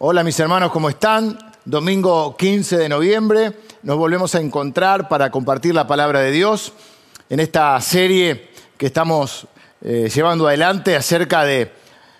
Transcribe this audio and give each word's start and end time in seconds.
Hola 0.00 0.22
mis 0.22 0.38
hermanos, 0.38 0.70
¿cómo 0.70 0.88
están? 0.88 1.36
Domingo 1.64 2.36
15 2.36 2.78
de 2.78 2.88
noviembre 2.88 3.52
nos 3.82 3.96
volvemos 3.96 4.32
a 4.36 4.40
encontrar 4.40 5.08
para 5.08 5.32
compartir 5.32 5.74
la 5.74 5.88
palabra 5.88 6.20
de 6.20 6.30
Dios 6.30 6.72
en 7.28 7.40
esta 7.40 7.80
serie 7.80 8.50
que 8.76 8.86
estamos 8.86 9.48
eh, 9.80 10.08
llevando 10.08 10.46
adelante 10.46 10.94
acerca 10.94 11.42
de 11.42 11.72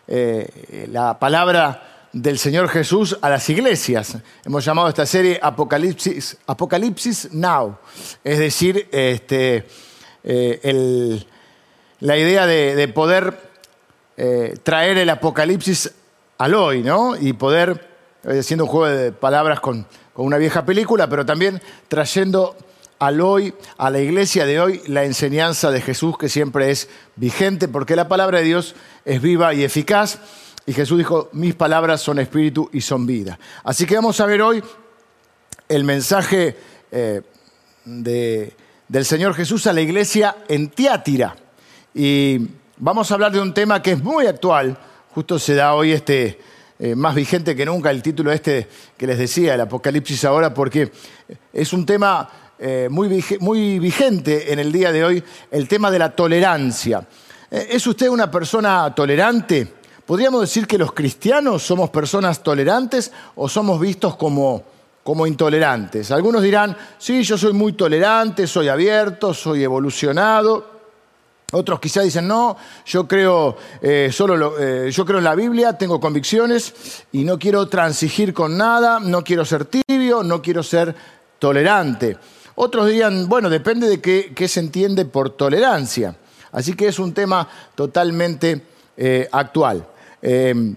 eh, 0.08 0.88
la 0.90 1.20
palabra 1.20 2.08
del 2.12 2.40
Señor 2.40 2.68
Jesús 2.68 3.16
a 3.22 3.30
las 3.30 3.48
iglesias. 3.48 4.16
Hemos 4.44 4.64
llamado 4.64 4.88
esta 4.88 5.06
serie 5.06 5.38
Apocalipsis, 5.40 7.28
Now, 7.30 7.78
es 8.24 8.40
decir, 8.40 8.88
este, 8.90 9.68
eh, 10.24 11.24
la 12.00 12.16
idea 12.16 12.44
de, 12.44 12.74
de 12.74 12.88
poder 12.88 13.46
traer 14.64 14.98
el 14.98 15.10
Apocalipsis 15.10 15.92
al 16.38 16.54
hoy, 16.54 16.82
¿no? 16.82 17.16
Y 17.16 17.32
poder, 17.32 17.88
eh, 18.24 18.38
haciendo 18.38 18.64
un 18.64 18.70
juego 18.70 18.86
de 18.86 19.12
palabras 19.12 19.60
con, 19.60 19.86
con 20.12 20.24
una 20.26 20.38
vieja 20.38 20.64
película, 20.64 21.08
pero 21.08 21.26
también 21.26 21.60
trayendo 21.88 22.56
al 23.00 23.20
hoy, 23.20 23.54
a 23.76 23.90
la 23.90 24.00
iglesia 24.00 24.44
de 24.46 24.60
hoy, 24.60 24.82
la 24.86 25.04
enseñanza 25.04 25.70
de 25.70 25.80
Jesús 25.80 26.16
que 26.18 26.28
siempre 26.28 26.70
es 26.70 26.88
vigente, 27.16 27.68
porque 27.68 27.94
la 27.94 28.08
palabra 28.08 28.38
de 28.38 28.44
Dios 28.44 28.74
es 29.04 29.20
viva 29.22 29.54
y 29.54 29.62
eficaz. 29.62 30.18
Y 30.66 30.72
Jesús 30.72 30.98
dijo, 30.98 31.28
mis 31.32 31.54
palabras 31.54 32.00
son 32.00 32.18
espíritu 32.18 32.68
y 32.72 32.80
son 32.80 33.06
vida. 33.06 33.38
Así 33.64 33.86
que 33.86 33.94
vamos 33.94 34.20
a 34.20 34.26
ver 34.26 34.42
hoy 34.42 34.62
el 35.68 35.84
mensaje 35.84 36.56
eh, 36.90 37.22
de- 37.84 38.54
del 38.88 39.04
Señor 39.04 39.34
Jesús 39.34 39.66
a 39.66 39.72
la 39.72 39.80
iglesia 39.80 40.36
en 40.48 40.68
Tiátira. 40.68 41.36
Y 41.94 42.48
vamos 42.78 43.10
a 43.10 43.14
hablar 43.14 43.32
de 43.32 43.40
un 43.40 43.54
tema 43.54 43.80
que 43.80 43.92
es 43.92 44.02
muy 44.02 44.26
actual, 44.26 44.76
justo 45.18 45.36
se 45.36 45.56
da 45.56 45.74
hoy 45.74 45.90
este, 45.90 46.38
eh, 46.78 46.94
más 46.94 47.12
vigente 47.12 47.56
que 47.56 47.66
nunca, 47.66 47.90
el 47.90 48.00
título 48.00 48.30
este 48.30 48.68
que 48.96 49.04
les 49.04 49.18
decía, 49.18 49.54
el 49.54 49.60
Apocalipsis 49.62 50.24
ahora, 50.24 50.54
porque 50.54 50.92
es 51.52 51.72
un 51.72 51.84
tema 51.84 52.30
eh, 52.56 52.86
muy, 52.88 53.24
muy 53.40 53.80
vigente 53.80 54.52
en 54.52 54.60
el 54.60 54.70
día 54.70 54.92
de 54.92 55.04
hoy, 55.04 55.24
el 55.50 55.66
tema 55.66 55.90
de 55.90 55.98
la 55.98 56.14
tolerancia. 56.14 57.04
Eh, 57.50 57.66
¿Es 57.72 57.84
usted 57.88 58.08
una 58.08 58.30
persona 58.30 58.94
tolerante? 58.94 59.66
¿Podríamos 60.06 60.42
decir 60.42 60.68
que 60.68 60.78
los 60.78 60.92
cristianos 60.92 61.64
somos 61.64 61.90
personas 61.90 62.40
tolerantes 62.40 63.10
o 63.34 63.48
somos 63.48 63.80
vistos 63.80 64.14
como, 64.14 64.62
como 65.02 65.26
intolerantes? 65.26 66.12
Algunos 66.12 66.44
dirán, 66.44 66.76
sí, 66.96 67.24
yo 67.24 67.36
soy 67.36 67.54
muy 67.54 67.72
tolerante, 67.72 68.46
soy 68.46 68.68
abierto, 68.68 69.34
soy 69.34 69.64
evolucionado. 69.64 70.77
Otros 71.50 71.80
quizás 71.80 72.04
dicen, 72.04 72.28
no, 72.28 72.58
yo 72.84 73.08
creo, 73.08 73.56
eh, 73.80 74.10
solo 74.12 74.36
lo- 74.36 74.58
eh, 74.58 74.90
yo 74.90 75.06
creo 75.06 75.16
en 75.16 75.24
la 75.24 75.34
Biblia, 75.34 75.78
tengo 75.78 75.98
convicciones 75.98 76.74
y 77.10 77.24
no 77.24 77.38
quiero 77.38 77.66
transigir 77.68 78.34
con 78.34 78.58
nada, 78.58 79.00
no 79.00 79.24
quiero 79.24 79.46
ser 79.46 79.64
tibio, 79.64 80.22
no 80.22 80.42
quiero 80.42 80.62
ser 80.62 80.94
tolerante. 81.38 82.18
Otros 82.56 82.86
dirían, 82.88 83.30
bueno, 83.30 83.48
depende 83.48 83.88
de 83.88 83.98
qué, 83.98 84.46
se 84.48 84.60
entiende 84.60 85.06
por 85.06 85.30
tolerancia. 85.30 86.14
Así 86.52 86.74
que 86.74 86.88
es 86.88 86.98
un 86.98 87.14
tema 87.14 87.48
totalmente 87.74 88.60
eh, 88.98 89.26
actual. 89.32 89.86
Eh, 90.20 90.74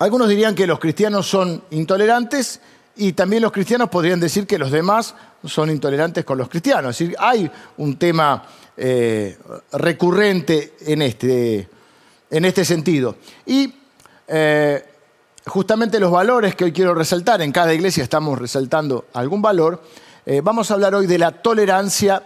algunos 0.00 0.28
dirían 0.28 0.54
que 0.54 0.66
los 0.66 0.80
cristianos 0.80 1.26
son 1.26 1.62
intolerantes 1.70 2.60
y 2.96 3.12
también 3.14 3.42
los 3.42 3.52
cristianos 3.52 3.88
podrían 3.88 4.20
decir 4.20 4.46
que 4.46 4.58
los 4.58 4.70
demás 4.70 5.14
son 5.44 5.70
intolerantes 5.70 6.24
con 6.24 6.38
los 6.38 6.48
cristianos. 6.48 6.90
Es 6.90 6.98
decir, 6.98 7.16
hay 7.18 7.50
un 7.78 7.96
tema 7.96 8.44
eh, 8.76 9.38
recurrente 9.72 10.74
en 10.80 11.02
este, 11.02 11.68
en 12.30 12.44
este 12.44 12.64
sentido. 12.64 13.16
Y 13.46 13.72
eh, 14.28 14.84
justamente 15.46 15.98
los 15.98 16.10
valores 16.10 16.54
que 16.54 16.64
hoy 16.64 16.72
quiero 16.72 16.94
resaltar, 16.94 17.40
en 17.40 17.52
cada 17.52 17.72
iglesia 17.72 18.02
estamos 18.02 18.38
resaltando 18.38 19.06
algún 19.14 19.40
valor, 19.40 19.82
eh, 20.26 20.40
vamos 20.42 20.70
a 20.70 20.74
hablar 20.74 20.94
hoy 20.94 21.06
de 21.06 21.18
la 21.18 21.30
tolerancia 21.42 22.22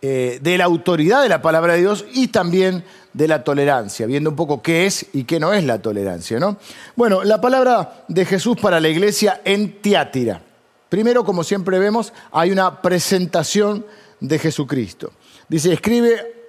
de 0.00 0.54
la 0.56 0.64
autoridad 0.64 1.24
de 1.24 1.28
la 1.28 1.42
palabra 1.42 1.72
de 1.72 1.80
Dios 1.80 2.04
y 2.12 2.28
también 2.28 2.84
de 3.18 3.26
la 3.26 3.42
tolerancia, 3.42 4.06
viendo 4.06 4.30
un 4.30 4.36
poco 4.36 4.62
qué 4.62 4.86
es 4.86 5.06
y 5.12 5.24
qué 5.24 5.40
no 5.40 5.52
es 5.52 5.64
la 5.64 5.82
tolerancia. 5.82 6.38
¿no? 6.38 6.56
Bueno, 6.94 7.24
la 7.24 7.40
palabra 7.40 8.04
de 8.06 8.24
Jesús 8.24 8.56
para 8.62 8.78
la 8.78 8.88
iglesia 8.88 9.40
en 9.44 9.82
Tiátira. 9.82 10.40
Primero, 10.88 11.24
como 11.24 11.42
siempre 11.42 11.80
vemos, 11.80 12.12
hay 12.30 12.52
una 12.52 12.80
presentación 12.80 13.84
de 14.20 14.38
Jesucristo. 14.38 15.10
Dice, 15.48 15.72
escribe 15.72 16.46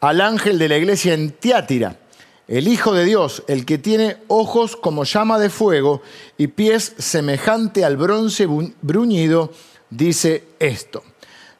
al 0.00 0.20
ángel 0.20 0.58
de 0.58 0.68
la 0.68 0.76
iglesia 0.76 1.14
en 1.14 1.30
Tiátira, 1.30 1.96
el 2.48 2.66
Hijo 2.66 2.92
de 2.92 3.04
Dios, 3.04 3.44
el 3.46 3.64
que 3.64 3.78
tiene 3.78 4.16
ojos 4.26 4.74
como 4.74 5.04
llama 5.04 5.38
de 5.38 5.50
fuego 5.50 6.02
y 6.36 6.48
pies 6.48 6.94
semejante 6.98 7.84
al 7.84 7.96
bronce 7.96 8.48
bruñido, 8.82 9.52
dice 9.88 10.42
esto. 10.58 11.04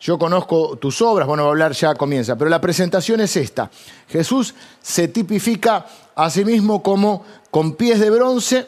Yo 0.03 0.19
conozco 0.19 0.77
tus 0.79 1.01
obras, 1.01 1.29
bueno, 1.29 1.47
hablar 1.47 1.75
ya 1.75 1.95
comienza, 1.95 2.35
pero 2.37 2.51
la 2.51 2.61
presentación 2.61 3.21
es 3.21 3.37
esta. 3.37 3.71
Jesús 4.09 4.53
se 4.81 5.07
tipifica 5.07 5.87
a 6.17 6.29
sí 6.29 6.45
mismo 6.45 6.83
como 6.83 7.25
con 7.53 7.75
pies 7.77 8.01
de 8.01 8.11
bronce, 8.11 8.67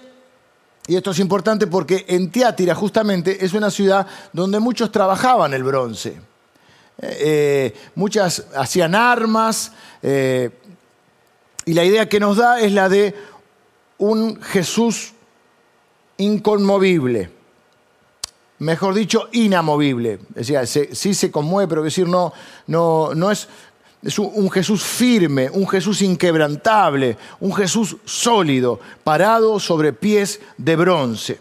y 0.86 0.94
esto 0.94 1.10
es 1.10 1.18
importante 1.18 1.66
porque 1.66 2.04
en 2.06 2.30
Tiátira 2.30 2.76
justamente 2.76 3.44
es 3.44 3.52
una 3.52 3.72
ciudad 3.72 4.06
donde 4.32 4.60
muchos 4.60 4.92
trabajaban 4.92 5.52
el 5.54 5.64
bronce. 5.64 6.20
Eh, 6.98 7.74
muchas 7.96 8.46
hacían 8.54 8.94
armas, 8.94 9.72
eh, 10.02 10.50
y 11.64 11.74
la 11.74 11.84
idea 11.84 12.08
que 12.08 12.20
nos 12.20 12.36
da 12.36 12.60
es 12.60 12.70
la 12.70 12.88
de 12.88 13.12
un 13.98 14.40
Jesús 14.40 15.14
inconmovible 16.16 17.32
mejor 18.58 18.94
dicho, 18.94 19.28
inamovible. 19.32 20.20
Decía, 20.30 20.66
se- 20.66 20.94
sí 20.94 21.14
se 21.14 21.30
conmueve, 21.30 21.68
pero 21.68 21.82
decir, 21.82 22.06
no, 22.08 22.32
no, 22.66 23.14
no 23.14 23.30
es, 23.30 23.48
es 24.02 24.18
un, 24.18 24.30
un 24.34 24.50
Jesús 24.50 24.82
firme, 24.82 25.50
un 25.50 25.68
Jesús 25.68 26.02
inquebrantable, 26.02 27.16
un 27.40 27.54
Jesús 27.54 27.96
sólido, 28.04 28.80
parado 29.02 29.58
sobre 29.58 29.92
pies 29.92 30.40
de 30.56 30.76
bronce. 30.76 31.38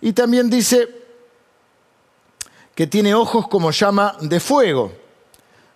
Y 0.00 0.12
también 0.12 0.48
dice 0.50 0.88
que 2.74 2.86
tiene 2.86 3.14
ojos 3.14 3.48
como 3.48 3.70
llama 3.70 4.16
de 4.20 4.38
fuego. 4.40 4.92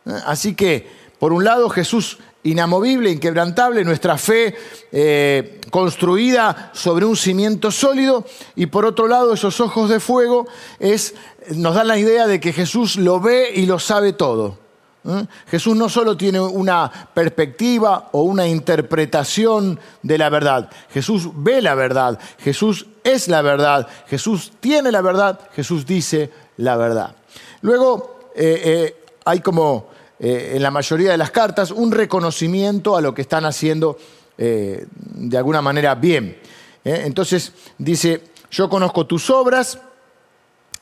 ¿Eh? 0.06 0.10
Así 0.26 0.54
que, 0.54 0.88
por 1.18 1.32
un 1.32 1.44
lado, 1.44 1.68
Jesús 1.68 2.18
inamovible, 2.44 3.10
inquebrantable, 3.10 3.84
nuestra 3.84 4.18
fe 4.18 4.54
eh, 4.90 5.60
construida 5.70 6.70
sobre 6.74 7.04
un 7.04 7.16
cimiento 7.16 7.70
sólido, 7.70 8.24
y 8.56 8.66
por 8.66 8.84
otro 8.84 9.06
lado, 9.06 9.34
esos 9.34 9.60
ojos 9.60 9.88
de 9.88 10.00
fuego 10.00 10.46
es, 10.78 11.14
nos 11.54 11.74
dan 11.74 11.88
la 11.88 11.98
idea 11.98 12.26
de 12.26 12.40
que 12.40 12.52
Jesús 12.52 12.96
lo 12.96 13.20
ve 13.20 13.52
y 13.54 13.66
lo 13.66 13.78
sabe 13.78 14.12
todo. 14.12 14.58
¿eh? 15.06 15.26
Jesús 15.46 15.76
no 15.76 15.88
solo 15.88 16.16
tiene 16.16 16.40
una 16.40 16.90
perspectiva 17.14 18.08
o 18.12 18.22
una 18.22 18.46
interpretación 18.46 19.78
de 20.02 20.18
la 20.18 20.28
verdad, 20.28 20.68
Jesús 20.90 21.28
ve 21.34 21.62
la 21.62 21.74
verdad, 21.74 22.18
Jesús 22.38 22.86
es 23.04 23.28
la 23.28 23.42
verdad, 23.42 23.86
Jesús 24.08 24.52
tiene 24.58 24.90
la 24.90 25.00
verdad, 25.00 25.38
Jesús 25.54 25.86
dice 25.86 26.30
la 26.56 26.76
verdad. 26.76 27.14
Luego 27.60 28.30
eh, 28.34 28.96
hay 29.24 29.38
como 29.40 29.91
eh, 30.24 30.52
en 30.54 30.62
la 30.62 30.70
mayoría 30.70 31.10
de 31.10 31.18
las 31.18 31.32
cartas 31.32 31.72
un 31.72 31.90
reconocimiento 31.90 32.96
a 32.96 33.00
lo 33.00 33.12
que 33.12 33.22
están 33.22 33.44
haciendo 33.44 33.98
eh, 34.38 34.86
de 34.94 35.36
alguna 35.36 35.60
manera 35.60 35.96
bien. 35.96 36.38
¿eh? 36.84 37.02
Entonces 37.04 37.52
dice, 37.76 38.22
yo 38.48 38.70
conozco 38.70 39.04
tus 39.04 39.28
obras, 39.30 39.80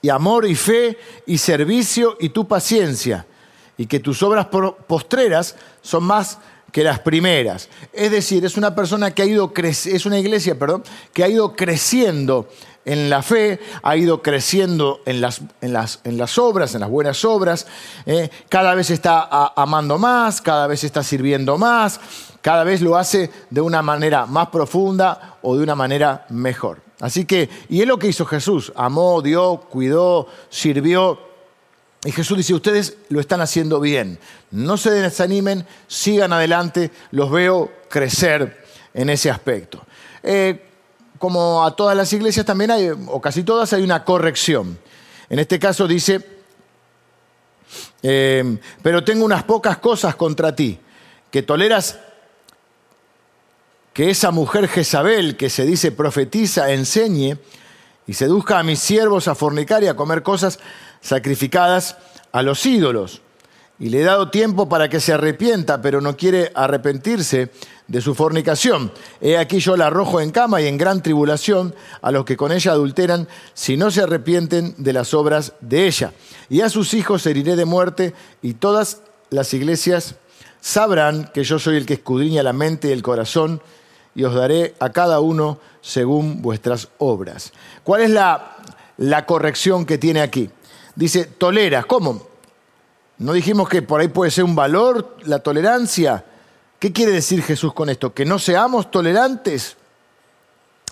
y 0.02 0.10
amor 0.10 0.46
y 0.46 0.54
fe 0.54 0.98
y 1.26 1.38
servicio 1.38 2.16
y 2.20 2.30
tu 2.30 2.46
paciencia, 2.46 3.26
y 3.78 3.86
que 3.86 4.00
tus 4.00 4.22
obras 4.22 4.48
postreras 4.86 5.56
son 5.80 6.04
más 6.04 6.38
que 6.70 6.84
las 6.84 7.00
primeras. 7.00 7.70
Es 7.94 8.10
decir, 8.10 8.44
es 8.44 8.58
una 8.58 8.74
persona 8.74 9.10
que 9.12 9.22
ha 9.22 9.26
ido 9.26 9.52
es 9.56 10.06
una 10.06 10.18
iglesia, 10.18 10.58
perdón, 10.58 10.84
que 11.14 11.24
ha 11.24 11.28
ido 11.28 11.56
creciendo 11.56 12.48
en 12.84 13.10
la 13.10 13.22
fe, 13.22 13.60
ha 13.82 13.96
ido 13.96 14.22
creciendo 14.22 15.00
en 15.04 15.20
las, 15.20 15.42
en 15.60 15.72
las, 15.72 16.00
en 16.04 16.16
las 16.16 16.38
obras, 16.38 16.74
en 16.74 16.80
las 16.80 16.90
buenas 16.90 17.24
obras, 17.24 17.66
¿eh? 18.06 18.30
cada 18.48 18.74
vez 18.74 18.90
está 18.90 19.52
amando 19.54 19.98
más, 19.98 20.40
cada 20.40 20.66
vez 20.66 20.84
está 20.84 21.02
sirviendo 21.02 21.58
más, 21.58 22.00
cada 22.40 22.64
vez 22.64 22.80
lo 22.80 22.96
hace 22.96 23.30
de 23.50 23.60
una 23.60 23.82
manera 23.82 24.26
más 24.26 24.48
profunda 24.48 25.36
o 25.42 25.56
de 25.56 25.62
una 25.62 25.74
manera 25.74 26.26
mejor. 26.30 26.80
Así 27.00 27.24
que, 27.24 27.48
y 27.68 27.80
es 27.80 27.86
lo 27.86 27.98
que 27.98 28.08
hizo 28.08 28.26
Jesús, 28.26 28.72
amó, 28.76 29.22
dio, 29.22 29.60
cuidó, 29.70 30.26
sirvió. 30.48 31.18
Y 32.04 32.12
Jesús 32.12 32.38
dice, 32.38 32.54
ustedes 32.54 32.96
lo 33.10 33.20
están 33.20 33.42
haciendo 33.42 33.78
bien, 33.78 34.18
no 34.50 34.78
se 34.78 34.90
desanimen, 34.90 35.66
sigan 35.86 36.32
adelante, 36.32 36.90
los 37.10 37.30
veo 37.30 37.70
crecer 37.90 38.64
en 38.94 39.10
ese 39.10 39.30
aspecto. 39.30 39.82
Eh, 40.22 40.69
como 41.20 41.66
a 41.66 41.76
todas 41.76 41.94
las 41.94 42.10
iglesias 42.14 42.46
también 42.46 42.70
hay, 42.70 42.88
o 42.88 43.20
casi 43.20 43.42
todas, 43.42 43.74
hay 43.74 43.82
una 43.82 44.04
corrección. 44.04 44.78
En 45.28 45.38
este 45.38 45.58
caso 45.58 45.86
dice, 45.86 46.26
eh, 48.02 48.58
pero 48.82 49.04
tengo 49.04 49.26
unas 49.26 49.44
pocas 49.44 49.76
cosas 49.76 50.16
contra 50.16 50.56
ti, 50.56 50.80
que 51.30 51.42
toleras 51.42 51.98
que 53.92 54.08
esa 54.08 54.30
mujer 54.30 54.66
Jezabel, 54.66 55.36
que 55.36 55.50
se 55.50 55.66
dice 55.66 55.92
profetiza, 55.92 56.72
enseñe 56.72 57.36
y 58.06 58.14
seduzca 58.14 58.58
a 58.58 58.62
mis 58.62 58.78
siervos 58.78 59.28
a 59.28 59.34
fornicar 59.34 59.84
y 59.84 59.88
a 59.88 59.96
comer 59.96 60.22
cosas 60.22 60.58
sacrificadas 61.02 61.98
a 62.32 62.40
los 62.40 62.64
ídolos. 62.64 63.20
Y 63.80 63.88
le 63.88 64.02
he 64.02 64.04
dado 64.04 64.30
tiempo 64.30 64.68
para 64.68 64.90
que 64.90 65.00
se 65.00 65.14
arrepienta, 65.14 65.80
pero 65.80 66.02
no 66.02 66.14
quiere 66.14 66.52
arrepentirse 66.54 67.50
de 67.88 68.00
su 68.02 68.14
fornicación. 68.14 68.92
He 69.22 69.38
aquí 69.38 69.58
yo 69.58 69.74
la 69.74 69.86
arrojo 69.86 70.20
en 70.20 70.30
cama 70.30 70.60
y 70.60 70.66
en 70.66 70.76
gran 70.76 71.02
tribulación 71.02 71.74
a 72.02 72.10
los 72.10 72.26
que 72.26 72.36
con 72.36 72.52
ella 72.52 72.72
adulteran, 72.72 73.26
si 73.54 73.78
no 73.78 73.90
se 73.90 74.02
arrepienten 74.02 74.74
de 74.76 74.92
las 74.92 75.14
obras 75.14 75.54
de 75.62 75.86
ella. 75.86 76.12
Y 76.50 76.60
a 76.60 76.68
sus 76.68 76.92
hijos 76.92 77.26
heriré 77.26 77.56
de 77.56 77.64
muerte, 77.64 78.12
y 78.42 78.52
todas 78.52 79.00
las 79.30 79.54
iglesias 79.54 80.16
sabrán 80.60 81.30
que 81.32 81.42
yo 81.42 81.58
soy 81.58 81.76
el 81.76 81.86
que 81.86 81.94
escudriña 81.94 82.42
la 82.42 82.52
mente 82.52 82.88
y 82.88 82.92
el 82.92 83.02
corazón, 83.02 83.62
y 84.14 84.24
os 84.24 84.34
daré 84.34 84.74
a 84.78 84.90
cada 84.90 85.20
uno 85.20 85.58
según 85.80 86.42
vuestras 86.42 86.88
obras. 86.98 87.52
¿Cuál 87.82 88.02
es 88.02 88.10
la, 88.10 88.56
la 88.98 89.24
corrección 89.24 89.86
que 89.86 89.96
tiene 89.96 90.20
aquí? 90.20 90.50
Dice, 90.94 91.24
toleras. 91.24 91.86
¿Cómo? 91.86 92.29
¿No 93.20 93.34
dijimos 93.34 93.68
que 93.68 93.82
por 93.82 94.00
ahí 94.00 94.08
puede 94.08 94.30
ser 94.30 94.44
un 94.44 94.56
valor 94.56 95.18
la 95.24 95.40
tolerancia? 95.40 96.24
¿Qué 96.78 96.90
quiere 96.90 97.12
decir 97.12 97.42
Jesús 97.42 97.74
con 97.74 97.90
esto? 97.90 98.14
¿Que 98.14 98.24
no 98.24 98.38
seamos 98.38 98.90
tolerantes? 98.90 99.76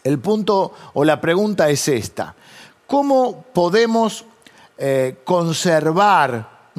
El 0.04 0.18
punto 0.18 0.74
o 0.92 1.04
la 1.06 1.22
pregunta 1.22 1.70
es 1.70 1.88
esta. 1.88 2.34
¿Cómo 2.86 3.46
podemos 3.54 4.26
eh, 4.76 5.16
conservar, 5.24 6.70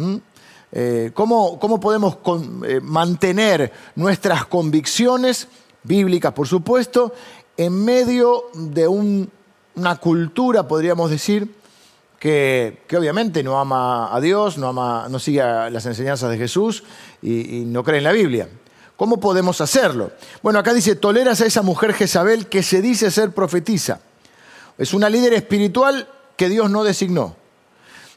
eh, 0.71 1.09
cómo, 1.15 1.79
podemos 1.81 2.19
eh, 2.67 2.79
mantener 2.83 3.73
nuestras 3.95 4.45
convicciones 4.45 5.47
bíblicas, 5.81 6.31
por 6.31 6.47
supuesto, 6.47 7.11
en 7.57 7.83
medio 7.83 8.51
de 8.53 8.87
una 8.87 9.95
cultura, 9.99 10.67
podríamos 10.67 11.09
decir, 11.09 11.55
que, 12.19 12.83
obviamente 12.97 13.41
no 13.43 13.59
ama 13.59 14.13
a 14.13 14.19
Dios, 14.19 14.57
no, 14.57 14.67
ama, 14.67 15.07
no 15.09 15.19
sigue 15.19 15.39
las 15.41 15.85
enseñanzas 15.85 16.29
de 16.29 16.37
Jesús 16.37 16.83
y, 17.21 17.59
y 17.59 17.65
no 17.65 17.83
cree 17.83 17.99
en 17.99 18.03
la 18.03 18.11
Biblia. 18.11 18.49
¿Cómo 18.97 19.19
podemos 19.19 19.61
hacerlo? 19.61 20.11
Bueno, 20.43 20.59
acá 20.59 20.73
dice, 20.73 20.95
toleras 20.95 21.39
a 21.39 21.45
esa 21.45 21.61
mujer 21.61 21.93
Jezabel 21.93 22.47
que 22.47 22.61
se 22.61 22.81
dice 22.81 23.09
ser 23.09 23.31
profetisa. 23.31 24.01
Es 24.77 24.93
una 24.93 25.09
líder 25.09 25.33
espiritual 25.33 26.07
que 26.35 26.49
Dios 26.49 26.69
no 26.69 26.83
designó. 26.83 27.35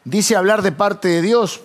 Dice 0.04 0.34
hablar 0.34 0.62
de 0.62 0.72
parte 0.72 1.08
de 1.08 1.22
Dios, 1.22 1.60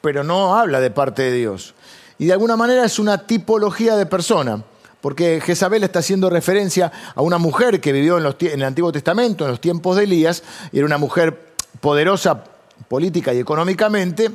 pero 0.00 0.22
no 0.22 0.56
habla 0.56 0.80
de 0.80 0.92
parte 0.92 1.22
de 1.22 1.32
Dios. 1.32 1.74
Y 2.18 2.26
de 2.26 2.32
alguna 2.32 2.56
manera 2.56 2.84
es 2.84 3.00
una 3.00 3.26
tipología 3.26 3.96
de 3.96 4.06
persona 4.06 4.62
porque 5.00 5.40
Jezabel 5.40 5.84
está 5.84 6.00
haciendo 6.00 6.30
referencia 6.30 6.90
a 7.14 7.22
una 7.22 7.38
mujer 7.38 7.80
que 7.80 7.92
vivió 7.92 8.18
en, 8.18 8.34
el 8.40 8.64
Antiguo 8.64 8.92
Testamento, 8.92 9.44
en 9.44 9.50
los 9.50 9.60
tiempos 9.60 9.96
de 9.96 10.04
Elías, 10.04 10.42
y 10.72 10.78
era 10.78 10.86
una 10.86 10.98
mujer 10.98 11.54
poderosa 11.80 12.42
política 12.88 13.32
y 13.32 13.38
económicamente, 13.38 14.30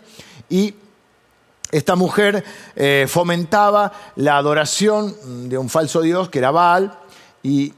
y 0.49 0.73
esta 1.71 1.95
mujer 1.95 2.43
eh, 2.75 3.05
fomentaba 3.07 3.91
la 4.17 4.37
adoración 4.37 5.49
de 5.49 5.57
un 5.57 5.69
falso 5.69 6.01
dios 6.01 6.29
que 6.29 6.39
era 6.39 6.51
Baal, 6.51 6.97
y 7.43 7.73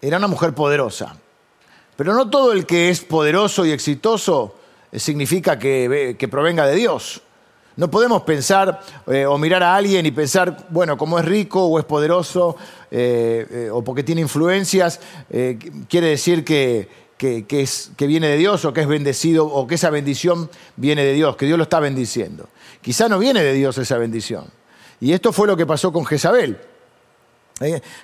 era 0.00 0.18
una 0.18 0.28
mujer 0.28 0.54
poderosa. 0.54 1.16
Pero 1.96 2.14
no 2.14 2.28
todo 2.28 2.52
el 2.52 2.66
que 2.66 2.90
es 2.90 3.02
poderoso 3.02 3.64
y 3.64 3.70
exitoso 3.70 4.56
eh, 4.90 4.98
significa 4.98 5.58
que 5.58 6.28
provenga 6.30 6.66
de 6.66 6.74
Dios. 6.74 7.22
No 7.76 7.90
podemos 7.90 8.22
pensar 8.22 8.80
eh, 9.08 9.26
o 9.26 9.36
mirar 9.36 9.62
a 9.64 9.74
alguien 9.74 10.06
y 10.06 10.12
pensar, 10.12 10.68
bueno, 10.70 10.96
como 10.96 11.18
es 11.18 11.24
rico 11.24 11.64
o 11.64 11.78
es 11.80 11.84
poderoso 11.84 12.56
eh, 12.90 13.46
eh, 13.50 13.70
o 13.72 13.82
porque 13.82 14.04
tiene 14.04 14.20
influencias, 14.20 15.00
quiere 15.88 16.08
decir 16.08 16.44
que, 16.44 16.88
es, 17.18 17.90
que 17.96 18.06
viene 18.06 18.28
de 18.28 18.36
Dios 18.36 18.64
o 18.64 18.72
que 18.72 18.82
es 18.82 18.86
bendecido 18.86 19.46
o 19.46 19.66
que 19.66 19.74
esa 19.74 19.90
bendición 19.90 20.48
viene 20.76 21.04
de 21.04 21.14
Dios, 21.14 21.34
que 21.36 21.46
Dios 21.46 21.58
lo 21.58 21.64
está 21.64 21.80
bendiciendo. 21.80 22.48
Quizá 22.80 23.08
no 23.08 23.18
viene 23.18 23.42
de 23.42 23.54
Dios 23.54 23.76
esa 23.78 23.98
bendición. 23.98 24.44
Y 25.00 25.12
esto 25.12 25.32
fue 25.32 25.48
lo 25.48 25.56
que 25.56 25.66
pasó 25.66 25.92
con 25.92 26.04
Jezabel. 26.04 26.60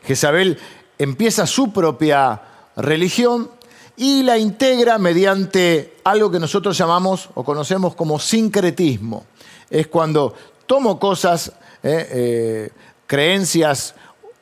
Jezabel 0.02 0.58
empieza 0.99 1.46
su 1.46 1.73
propia 1.73 2.43
religión 2.76 3.50
y 3.96 4.25
la 4.25 4.37
integra 4.37 4.99
mediante 4.99 5.99
algo 6.02 6.31
que 6.31 6.40
nosotros 6.40 6.76
llamamos 6.76 7.28
o 7.34 7.44
conocemos 7.44 7.94
como 7.94 8.19
sincretismo 8.19 9.26
es 9.70 9.87
cuando 9.87 10.34
tomo 10.67 10.99
cosas, 10.99 11.52
eh, 11.82 12.08
eh, 12.11 12.70
creencias, 13.06 13.94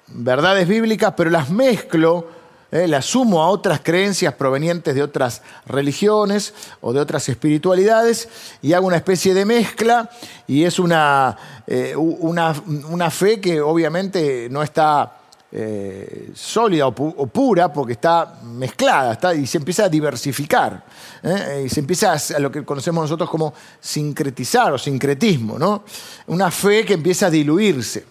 verdades 0.08 0.66
bíblicas, 0.66 1.14
pero 1.16 1.30
las 1.30 1.50
mezclo, 1.50 2.26
eh, 2.70 2.88
las 2.88 3.06
sumo 3.06 3.42
a 3.42 3.48
otras 3.48 3.80
creencias 3.80 4.34
provenientes 4.34 4.94
de 4.94 5.02
otras 5.02 5.42
religiones 5.66 6.54
o 6.80 6.92
de 6.92 7.00
otras 7.00 7.28
espiritualidades 7.28 8.28
y 8.60 8.72
hago 8.72 8.86
una 8.86 8.96
especie 8.96 9.32
de 9.32 9.44
mezcla 9.44 10.10
y 10.46 10.64
es 10.64 10.78
una, 10.78 11.36
una 11.66 13.10
fe 13.10 13.40
que 13.40 13.60
obviamente 13.60 14.48
no 14.50 14.62
está 14.62 15.18
eh, 15.50 16.30
sólida 16.34 16.88
o, 16.88 16.92
pura 16.92 17.72
porque 17.72 17.94
está 17.94 18.40
mezclada 18.44 19.14
está, 19.14 19.34
y 19.34 19.46
se 19.46 19.58
empieza 19.58 19.84
a 19.84 19.88
diversificar. 19.88 20.84
¿eh? 21.22 21.64
Y 21.66 21.68
se 21.68 21.80
empieza 21.80 22.12
a, 22.12 22.38
lo 22.38 22.52
que 22.52 22.64
conocemos 22.64 23.02
nosotros 23.02 23.30
como 23.30 23.54
sincretizar 23.80 24.72
o 24.72 24.78
sincretismo, 24.78 25.58
¿no? 25.58 25.84
Una 26.26 26.50
fe 26.50 26.84
que 26.84 26.94
empieza 26.94 27.26
a 27.26 27.30
diluirse. 27.30 28.04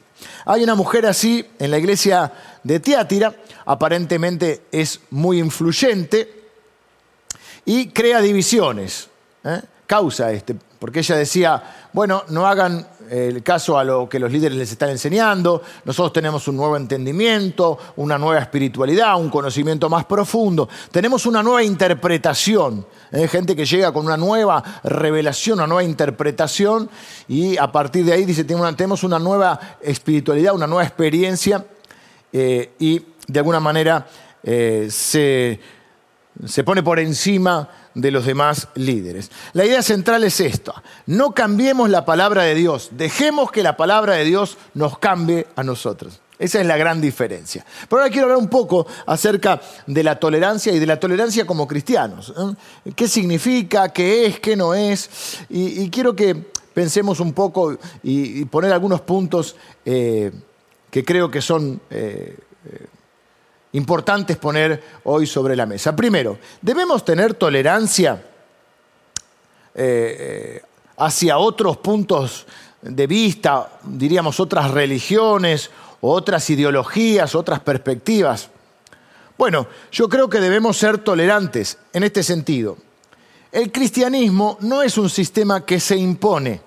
Hay 0.46 0.64
una 0.64 0.74
mujer 0.74 1.06
así 1.06 1.46
en 1.60 1.70
la 1.70 1.78
iglesia 1.78 2.32
de 2.64 2.80
Tiátira, 2.80 3.36
aparentemente 3.66 4.64
es 4.72 5.00
muy 5.12 5.40
influyente 5.40 6.50
y 7.66 7.90
crea 7.90 8.20
divisiones. 8.20 9.10
¿eh? 9.44 9.62
Causa 9.86 10.32
este, 10.32 10.56
porque 10.80 11.00
ella 11.00 11.16
decía, 11.16 11.90
bueno, 11.94 12.24
no 12.30 12.48
hagan 12.48 12.88
el 13.10 13.44
caso 13.44 13.78
a 13.78 13.84
lo 13.84 14.08
que 14.08 14.20
los 14.20 14.32
líderes 14.32 14.58
les 14.58 14.72
están 14.72 14.90
enseñando, 14.90 15.62
nosotros 15.86 16.14
tenemos 16.14 16.48
un 16.48 16.58
nuevo 16.58 16.78
entendimiento, 16.78 17.78
una 17.98 18.18
nueva 18.18 18.40
espiritualidad, 18.42 19.20
un 19.20 19.30
conocimiento 19.30 19.90
más 19.90 20.06
profundo, 20.06 20.70
tenemos 20.92 21.26
una 21.26 21.44
nueva 21.44 21.64
interpretación, 21.64 22.86
hay 23.12 23.24
¿eh? 23.24 23.28
gente 23.28 23.56
que 23.56 23.66
llega 23.66 23.92
con 23.92 24.06
una 24.06 24.18
nueva 24.18 24.64
revelación, 24.84 25.60
una 25.60 25.68
nueva 25.68 25.84
interpretación 25.84 26.90
y 27.28 27.58
a 27.58 27.72
partir 27.72 28.06
de 28.06 28.14
ahí 28.14 28.26
dice, 28.26 28.44
tenemos 28.44 29.04
una 29.04 29.20
nueva 29.20 29.60
espiritualidad, 29.82 30.54
una 30.54 30.68
nueva 30.68 30.84
experiencia 30.84 31.66
eh, 32.32 32.74
y 32.80 33.02
de 33.28 33.40
alguna 33.40 33.60
manera 33.60 34.08
eh, 34.44 34.88
se, 34.90 35.60
se 36.46 36.64
pone 36.64 36.84
por 36.84 37.00
encima 37.00 37.70
de 37.98 38.12
los 38.12 38.26
demás 38.26 38.70
líderes. 38.76 39.32
La 39.54 39.66
idea 39.66 39.82
central 39.82 40.24
es 40.24 40.40
esto, 40.40 40.74
no 41.08 41.32
cambiemos 41.32 41.90
la 41.90 42.06
palabra 42.06 42.44
de 42.44 42.56
Dios, 42.56 42.90
dejemos 42.92 43.52
que 43.52 43.64
la 43.64 43.76
palabra 43.76 44.14
de 44.14 44.24
Dios 44.24 44.58
nos 44.76 45.00
cambie 45.00 45.48
a 45.56 45.64
nosotros. 45.64 46.22
Esa 46.40 46.62
es 46.62 46.68
la 46.68 46.78
gran 46.78 47.02
diferencia. 47.02 47.66
Pero 47.90 48.00
ahora 48.00 48.12
quiero 48.12 48.26
hablar 48.26 48.38
un 48.38 48.50
poco 48.50 48.86
acerca 49.08 49.60
de 49.88 50.04
la 50.04 50.20
tolerancia 50.20 50.72
y 50.72 50.78
de 50.78 50.86
la 50.86 51.00
tolerancia 51.00 51.48
como 51.48 51.68
cristianos. 51.68 52.32
¿eh? 52.38 52.92
¿Qué 52.96 53.08
significa? 53.08 53.90
¿Qué 53.90 54.28
es? 54.28 54.40
¿Qué 54.40 54.56
no 54.56 54.76
es? 54.76 55.40
Y, 55.50 55.90
quiero 55.90 56.16
que 56.16 56.36
pensemos 56.76 57.20
un 57.20 57.34
poco 57.34 57.76
y, 58.04 58.46
poner 58.46 58.72
algunos 58.72 59.02
puntos 59.02 59.56
eh, 59.84 60.32
que 60.92 61.04
creo 61.04 61.32
que 61.32 61.42
son 61.42 61.82
eh, 61.90 62.38
importantes 63.74 64.38
poner 64.38 64.82
hoy 65.04 65.28
sobre 65.28 65.56
la 65.56 65.66
mesa. 65.66 65.96
Primero, 65.96 66.38
debemos 66.62 67.04
tener 67.04 67.34
tolerancia 67.34 68.24
eh, 69.76 70.62
hacia 70.98 71.38
otros 71.38 71.78
puntos 71.78 72.48
de 72.82 73.08
vista, 73.08 73.80
diríamos 73.84 74.40
otras 74.40 74.72
religiones, 74.72 75.70
otras 76.02 76.50
ideologías, 76.50 77.36
otras 77.36 77.60
perspectivas. 77.60 78.50
Bueno, 79.38 79.68
yo 79.92 80.10
creo 80.10 80.30
que 80.30 80.40
debemos 80.40 80.78
ser 80.78 80.98
tolerantes 81.00 81.78
en 81.94 82.04
este 82.04 82.24
sentido. 82.24 82.78
El 83.52 83.72
cristianismo 83.72 84.58
no 84.62 84.82
es 84.82 84.98
un 84.98 85.10
sistema 85.10 85.66
que 85.66 85.80
se 85.80 85.96
impone 85.96 86.62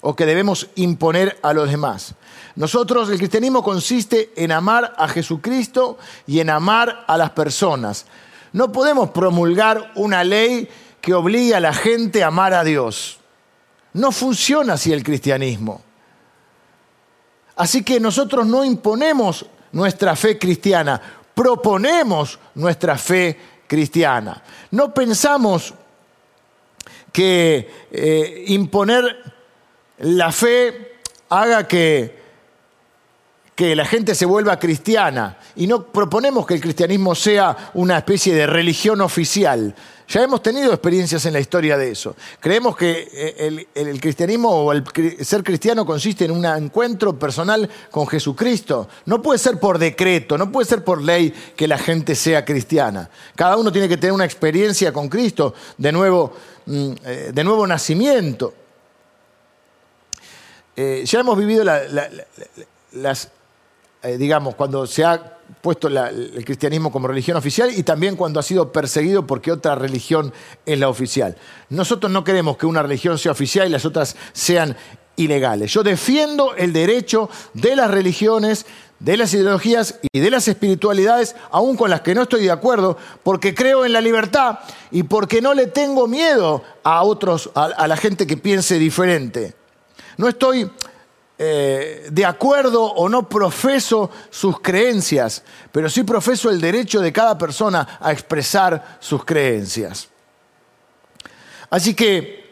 o 0.00 0.14
que 0.14 0.26
debemos 0.26 0.68
imponer 0.76 1.38
a 1.42 1.52
los 1.52 1.70
demás. 1.70 2.14
Nosotros, 2.58 3.08
el 3.08 3.18
cristianismo 3.18 3.62
consiste 3.62 4.32
en 4.34 4.50
amar 4.50 4.92
a 4.98 5.06
Jesucristo 5.06 5.96
y 6.26 6.40
en 6.40 6.50
amar 6.50 7.04
a 7.06 7.16
las 7.16 7.30
personas. 7.30 8.04
No 8.52 8.72
podemos 8.72 9.10
promulgar 9.10 9.92
una 9.94 10.24
ley 10.24 10.68
que 11.00 11.14
obligue 11.14 11.54
a 11.54 11.60
la 11.60 11.72
gente 11.72 12.24
a 12.24 12.26
amar 12.26 12.54
a 12.54 12.64
Dios. 12.64 13.20
No 13.92 14.10
funciona 14.10 14.72
así 14.72 14.92
el 14.92 15.04
cristianismo. 15.04 15.82
Así 17.54 17.84
que 17.84 18.00
nosotros 18.00 18.44
no 18.44 18.64
imponemos 18.64 19.46
nuestra 19.70 20.16
fe 20.16 20.36
cristiana, 20.36 21.00
proponemos 21.32 22.40
nuestra 22.56 22.98
fe 22.98 23.38
cristiana. 23.68 24.42
No 24.72 24.92
pensamos 24.92 25.74
que 27.12 27.88
eh, 27.92 28.44
imponer 28.48 29.32
la 29.98 30.32
fe 30.32 30.98
haga 31.28 31.68
que 31.68 32.17
que 33.58 33.74
la 33.74 33.84
gente 33.84 34.14
se 34.14 34.24
vuelva 34.24 34.56
cristiana 34.56 35.36
y 35.56 35.66
no 35.66 35.82
proponemos 35.82 36.46
que 36.46 36.54
el 36.54 36.60
cristianismo 36.60 37.16
sea 37.16 37.72
una 37.74 37.98
especie 37.98 38.32
de 38.32 38.46
religión 38.46 39.00
oficial. 39.00 39.74
Ya 40.06 40.22
hemos 40.22 40.44
tenido 40.44 40.72
experiencias 40.72 41.26
en 41.26 41.32
la 41.32 41.40
historia 41.40 41.76
de 41.76 41.90
eso. 41.90 42.14
Creemos 42.38 42.76
que 42.76 43.08
eh, 43.12 43.66
el, 43.74 44.00
cristianismo 44.00 44.48
o 44.48 44.70
el 44.70 44.84
ser 45.22 45.42
cristiano 45.42 45.84
consiste 45.84 46.24
en 46.24 46.30
un 46.30 46.44
encuentro 46.44 47.18
personal 47.18 47.68
con 47.90 48.06
Jesucristo. 48.06 48.88
No 49.06 49.20
puede 49.20 49.40
ser 49.40 49.58
por 49.58 49.80
decreto, 49.80 50.38
no 50.38 50.52
puede 50.52 50.68
ser 50.68 50.84
por 50.84 51.02
ley 51.02 51.34
que 51.56 51.66
la 51.66 51.78
gente 51.78 52.14
sea 52.14 52.44
cristiana. 52.44 53.10
Cada 53.34 53.56
uno 53.56 53.72
tiene 53.72 53.88
que 53.88 53.96
tener 53.96 54.12
una 54.12 54.24
experiencia 54.24 54.92
con 54.92 55.08
Cristo 55.08 55.52
de 55.76 55.90
nuevo, 55.90 56.32
mm, 56.66 56.92
eh, 57.04 57.30
de 57.34 57.42
nuevo 57.42 57.66
nacimiento. 57.66 58.54
Eh, 60.76 61.02
ya 61.04 61.18
hemos 61.18 61.36
vivido 61.36 61.64
las, 61.64 63.30
digamos, 64.16 64.54
cuando 64.54 64.86
se 64.86 65.04
ha 65.04 65.38
puesto 65.60 65.88
el 65.88 66.44
cristianismo 66.44 66.92
como 66.92 67.08
religión 67.08 67.36
oficial 67.36 67.70
y 67.74 67.82
también 67.82 68.16
cuando 68.16 68.38
ha 68.38 68.42
sido 68.42 68.70
perseguido 68.70 69.26
porque 69.26 69.52
otra 69.52 69.74
religión 69.74 70.32
es 70.66 70.78
la 70.78 70.88
oficial. 70.88 71.36
Nosotros 71.70 72.12
no 72.12 72.24
queremos 72.24 72.56
que 72.56 72.66
una 72.66 72.82
religión 72.82 73.18
sea 73.18 73.32
oficial 73.32 73.66
y 73.66 73.70
las 73.70 73.84
otras 73.84 74.16
sean 74.32 74.76
ilegales. 75.16 75.72
Yo 75.72 75.82
defiendo 75.82 76.54
el 76.54 76.72
derecho 76.72 77.28
de 77.54 77.74
las 77.76 77.90
religiones, 77.90 78.66
de 79.00 79.16
las 79.16 79.34
ideologías 79.34 79.98
y 80.12 80.20
de 80.20 80.30
las 80.30 80.48
espiritualidades, 80.48 81.34
aun 81.50 81.76
con 81.76 81.90
las 81.90 82.02
que 82.02 82.14
no 82.14 82.22
estoy 82.22 82.44
de 82.44 82.50
acuerdo, 82.50 82.96
porque 83.22 83.54
creo 83.54 83.84
en 83.84 83.92
la 83.92 84.00
libertad 84.00 84.60
y 84.90 85.02
porque 85.04 85.40
no 85.40 85.54
le 85.54 85.66
tengo 85.66 86.06
miedo 86.06 86.62
a 86.84 87.02
otros, 87.02 87.50
a 87.54 87.86
la 87.88 87.96
gente 87.96 88.26
que 88.26 88.36
piense 88.36 88.78
diferente. 88.78 89.54
No 90.16 90.28
estoy 90.28 90.70
eh, 91.40 92.08
de 92.10 92.24
acuerdo 92.24 92.82
o 92.82 93.08
no 93.08 93.28
profeso 93.28 94.10
sus 94.28 94.60
creencias, 94.60 95.44
pero 95.70 95.88
sí 95.88 96.02
profeso 96.02 96.50
el 96.50 96.60
derecho 96.60 97.00
de 97.00 97.12
cada 97.12 97.38
persona 97.38 97.98
a 98.00 98.10
expresar 98.10 98.98
sus 98.98 99.24
creencias. 99.24 100.08
Así 101.70 101.94
que 101.94 102.48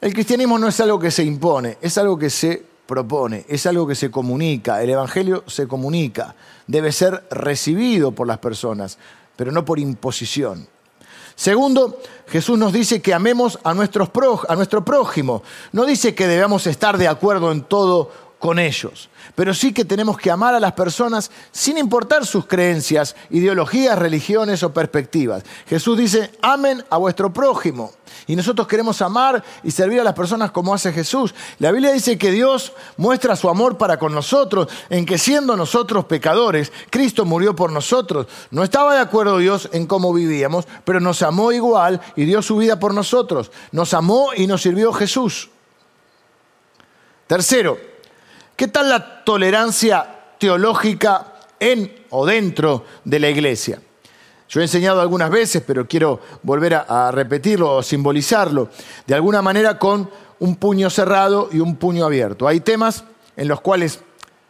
el 0.00 0.14
cristianismo 0.14 0.58
no 0.58 0.68
es 0.68 0.80
algo 0.80 0.98
que 0.98 1.10
se 1.10 1.22
impone, 1.22 1.76
es 1.82 1.98
algo 1.98 2.18
que 2.18 2.30
se 2.30 2.64
propone, 2.86 3.44
es 3.46 3.66
algo 3.66 3.86
que 3.86 3.94
se 3.94 4.10
comunica, 4.10 4.82
el 4.82 4.88
Evangelio 4.88 5.44
se 5.46 5.68
comunica, 5.68 6.34
debe 6.66 6.92
ser 6.92 7.26
recibido 7.30 8.12
por 8.12 8.26
las 8.26 8.38
personas, 8.38 8.96
pero 9.36 9.52
no 9.52 9.66
por 9.66 9.78
imposición. 9.78 10.66
Segundo, 11.34 12.00
Jesús 12.26 12.58
nos 12.58 12.72
dice 12.72 13.02
que 13.02 13.12
amemos 13.14 13.58
a, 13.64 13.70
a 13.70 13.74
nuestro 13.74 14.84
prójimo. 14.84 15.42
No 15.72 15.84
dice 15.84 16.14
que 16.14 16.26
debamos 16.26 16.66
estar 16.66 16.98
de 16.98 17.08
acuerdo 17.08 17.50
en 17.52 17.62
todo 17.62 18.29
con 18.40 18.58
ellos. 18.58 19.10
Pero 19.36 19.54
sí 19.54 19.72
que 19.72 19.84
tenemos 19.84 20.16
que 20.16 20.30
amar 20.30 20.54
a 20.54 20.60
las 20.60 20.72
personas 20.72 21.30
sin 21.52 21.78
importar 21.78 22.26
sus 22.26 22.46
creencias, 22.46 23.14
ideologías, 23.28 23.96
religiones 23.96 24.62
o 24.62 24.72
perspectivas. 24.72 25.44
Jesús 25.68 25.96
dice, 25.96 26.32
amen 26.42 26.82
a 26.90 26.96
vuestro 26.96 27.32
prójimo. 27.32 27.92
Y 28.26 28.34
nosotros 28.34 28.66
queremos 28.66 29.00
amar 29.02 29.44
y 29.62 29.70
servir 29.70 30.00
a 30.00 30.04
las 30.04 30.14
personas 30.14 30.50
como 30.50 30.74
hace 30.74 30.92
Jesús. 30.92 31.34
La 31.58 31.70
Biblia 31.70 31.92
dice 31.92 32.16
que 32.16 32.30
Dios 32.30 32.72
muestra 32.96 33.36
su 33.36 33.48
amor 33.48 33.76
para 33.76 33.98
con 33.98 34.12
nosotros, 34.14 34.68
en 34.88 35.04
que 35.04 35.18
siendo 35.18 35.54
nosotros 35.54 36.06
pecadores, 36.06 36.72
Cristo 36.88 37.26
murió 37.26 37.54
por 37.54 37.70
nosotros. 37.70 38.26
No 38.50 38.64
estaba 38.64 38.94
de 38.94 39.00
acuerdo 39.00 39.38
Dios 39.38 39.68
en 39.72 39.86
cómo 39.86 40.14
vivíamos, 40.14 40.66
pero 40.84 40.98
nos 40.98 41.20
amó 41.22 41.52
igual 41.52 42.00
y 42.16 42.24
dio 42.24 42.40
su 42.40 42.56
vida 42.56 42.80
por 42.80 42.94
nosotros. 42.94 43.52
Nos 43.70 43.92
amó 43.92 44.30
y 44.34 44.46
nos 44.46 44.62
sirvió 44.62 44.92
Jesús. 44.92 45.50
Tercero, 47.26 47.89
¿Qué 48.60 48.68
tal 48.68 48.90
la 48.90 49.24
tolerancia 49.24 50.34
teológica 50.36 51.32
en 51.58 52.04
o 52.10 52.26
dentro 52.26 52.84
de 53.06 53.18
la 53.18 53.30
iglesia? 53.30 53.80
Yo 54.50 54.60
he 54.60 54.64
enseñado 54.64 55.00
algunas 55.00 55.30
veces, 55.30 55.62
pero 55.66 55.88
quiero 55.88 56.20
volver 56.42 56.74
a, 56.74 57.10
repetirlo 57.10 57.76
o 57.76 57.82
simbolizarlo, 57.82 58.68
de 59.06 59.14
alguna 59.14 59.40
manera 59.40 59.78
con 59.78 60.10
un 60.40 60.56
puño 60.56 60.90
cerrado 60.90 61.48
y 61.50 61.60
un 61.60 61.76
puño 61.76 62.04
abierto. 62.04 62.46
Hay 62.46 62.60
temas 62.60 63.04
en 63.34 63.48
los 63.48 63.62
cuales 63.62 64.00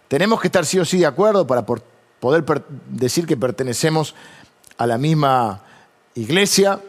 tenemos 0.08 0.40
que 0.40 0.48
estar 0.48 0.66
sí 0.66 0.80
o 0.80 0.84
sí 0.84 0.98
de 0.98 1.06
acuerdo 1.06 1.46
para 1.46 1.64
poder 1.64 2.44
decir 2.88 3.28
que 3.28 3.36
pertenecemos 3.36 4.16
a 4.76 4.88
la 4.88 4.98
misma 4.98 5.62
iglesia, 6.16 6.80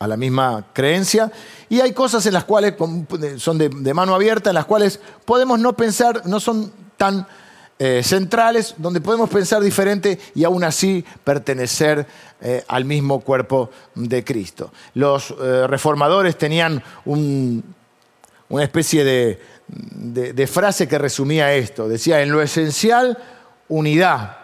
a 0.00 0.08
la 0.08 0.16
misma 0.16 0.64
creencia. 0.72 1.30
Y 1.68 1.80
hay 1.80 1.92
cosas 1.92 2.24
en 2.24 2.32
las 2.32 2.44
cuales 2.44 2.74
son 3.36 3.58
de, 3.58 3.94
mano 3.94 4.14
abierta, 4.14 4.48
en 4.50 4.54
las 4.54 4.64
cuales 4.64 4.98
podemos 5.26 5.60
no 5.60 5.76
pensar, 5.76 6.26
no 6.26 6.40
son 6.40 6.72
tan 6.96 7.26
eh, 7.78 8.00
centrales, 8.02 8.74
donde 8.78 9.02
podemos 9.02 9.28
pensar 9.28 9.62
diferente 9.62 10.18
y 10.34 10.44
aún 10.44 10.64
así 10.64 11.04
pertenecer 11.22 12.06
eh, 12.40 12.64
al 12.66 12.86
mismo 12.86 13.20
cuerpo 13.20 13.70
de 13.94 14.24
Cristo. 14.24 14.72
Los 14.94 15.34
eh, 15.38 15.66
reformadores 15.66 16.38
tenían 16.38 16.82
una 17.04 18.62
especie 18.64 19.04
de 19.04 20.46
frase 20.46 20.88
que 20.88 20.98
resumía 20.98 21.52
esto. 21.52 21.88
Decía, 21.88 22.22
en 22.22 22.32
lo 22.32 22.40
esencial, 22.40 23.18
unidad. 23.68 24.38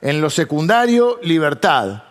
En 0.00 0.22
lo 0.22 0.30
secundario, 0.30 1.18
libertad. 1.22 2.04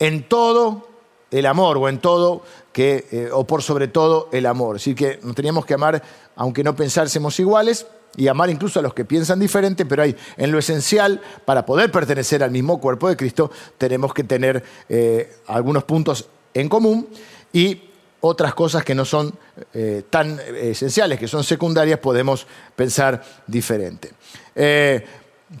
En 0.00 0.24
todo, 0.24 0.91
el 1.32 1.46
amor, 1.46 1.78
o 1.78 1.88
en 1.88 1.98
todo, 1.98 2.42
que, 2.72 3.06
eh, 3.10 3.30
o 3.32 3.44
por 3.44 3.62
sobre 3.62 3.88
todo 3.88 4.28
el 4.32 4.46
amor. 4.46 4.76
Así 4.76 4.94
que 4.94 5.18
nos 5.22 5.34
teníamos 5.34 5.66
que 5.66 5.74
amar, 5.74 6.02
aunque 6.36 6.62
no 6.62 6.76
pensásemos 6.76 7.40
iguales, 7.40 7.86
y 8.14 8.28
amar 8.28 8.50
incluso 8.50 8.78
a 8.78 8.82
los 8.82 8.92
que 8.92 9.06
piensan 9.06 9.40
diferente, 9.40 9.86
pero 9.86 10.02
hay 10.02 10.14
en 10.36 10.52
lo 10.52 10.58
esencial, 10.58 11.22
para 11.46 11.64
poder 11.64 11.90
pertenecer 11.90 12.42
al 12.42 12.50
mismo 12.50 12.78
cuerpo 12.78 13.08
de 13.08 13.16
Cristo, 13.16 13.50
tenemos 13.78 14.12
que 14.12 14.22
tener 14.22 14.62
eh, 14.90 15.38
algunos 15.46 15.84
puntos 15.84 16.28
en 16.52 16.68
común 16.68 17.08
y 17.54 17.84
otras 18.20 18.52
cosas 18.54 18.84
que 18.84 18.94
no 18.94 19.06
son 19.06 19.32
eh, 19.72 20.02
tan 20.10 20.38
esenciales, 20.40 21.18
que 21.18 21.26
son 21.26 21.42
secundarias, 21.42 21.98
podemos 22.00 22.46
pensar 22.76 23.24
diferente. 23.46 24.12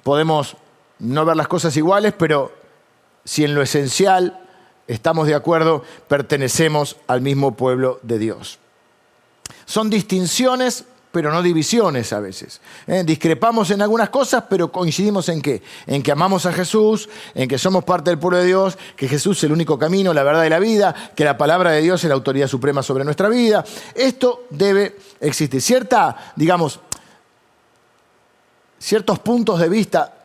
podemos 0.02 0.54
no 0.98 1.24
ver 1.24 1.36
las 1.36 1.48
cosas 1.48 1.74
iguales, 1.78 2.12
pero 2.16 2.52
si 3.24 3.44
en 3.44 3.54
lo 3.54 3.62
esencial 3.62 4.41
estamos 4.92 5.26
de 5.26 5.34
acuerdo, 5.34 5.82
pertenecemos 6.08 6.96
al 7.06 7.20
mismo 7.20 7.56
pueblo 7.56 7.98
de 8.02 8.18
Dios. 8.18 8.58
Son 9.64 9.90
distinciones, 9.90 10.84
pero 11.10 11.30
no 11.30 11.42
divisiones 11.42 12.12
a 12.12 12.20
veces. 12.20 12.60
¿eh? 12.86 13.02
Discrepamos 13.04 13.70
en 13.70 13.82
algunas 13.82 14.08
cosas, 14.08 14.44
pero 14.48 14.72
coincidimos 14.72 15.28
en 15.28 15.42
qué? 15.42 15.62
En 15.86 16.02
que 16.02 16.12
amamos 16.12 16.46
a 16.46 16.52
Jesús, 16.52 17.08
en 17.34 17.48
que 17.48 17.58
somos 17.58 17.84
parte 17.84 18.10
del 18.10 18.18
pueblo 18.18 18.38
de 18.38 18.46
Dios, 18.46 18.78
que 18.96 19.08
Jesús 19.08 19.38
es 19.38 19.44
el 19.44 19.52
único 19.52 19.78
camino, 19.78 20.14
la 20.14 20.22
verdad 20.22 20.44
y 20.44 20.48
la 20.48 20.58
vida, 20.58 20.94
que 21.14 21.24
la 21.24 21.36
palabra 21.36 21.70
de 21.72 21.82
Dios 21.82 22.02
es 22.02 22.08
la 22.08 22.14
autoridad 22.14 22.48
suprema 22.48 22.82
sobre 22.82 23.04
nuestra 23.04 23.28
vida. 23.28 23.64
Esto 23.94 24.46
debe 24.50 24.96
existir. 25.20 25.60
Cierta, 25.60 26.32
digamos, 26.34 26.80
ciertos 28.78 29.18
puntos 29.18 29.60
de 29.60 29.68
vista 29.68 30.21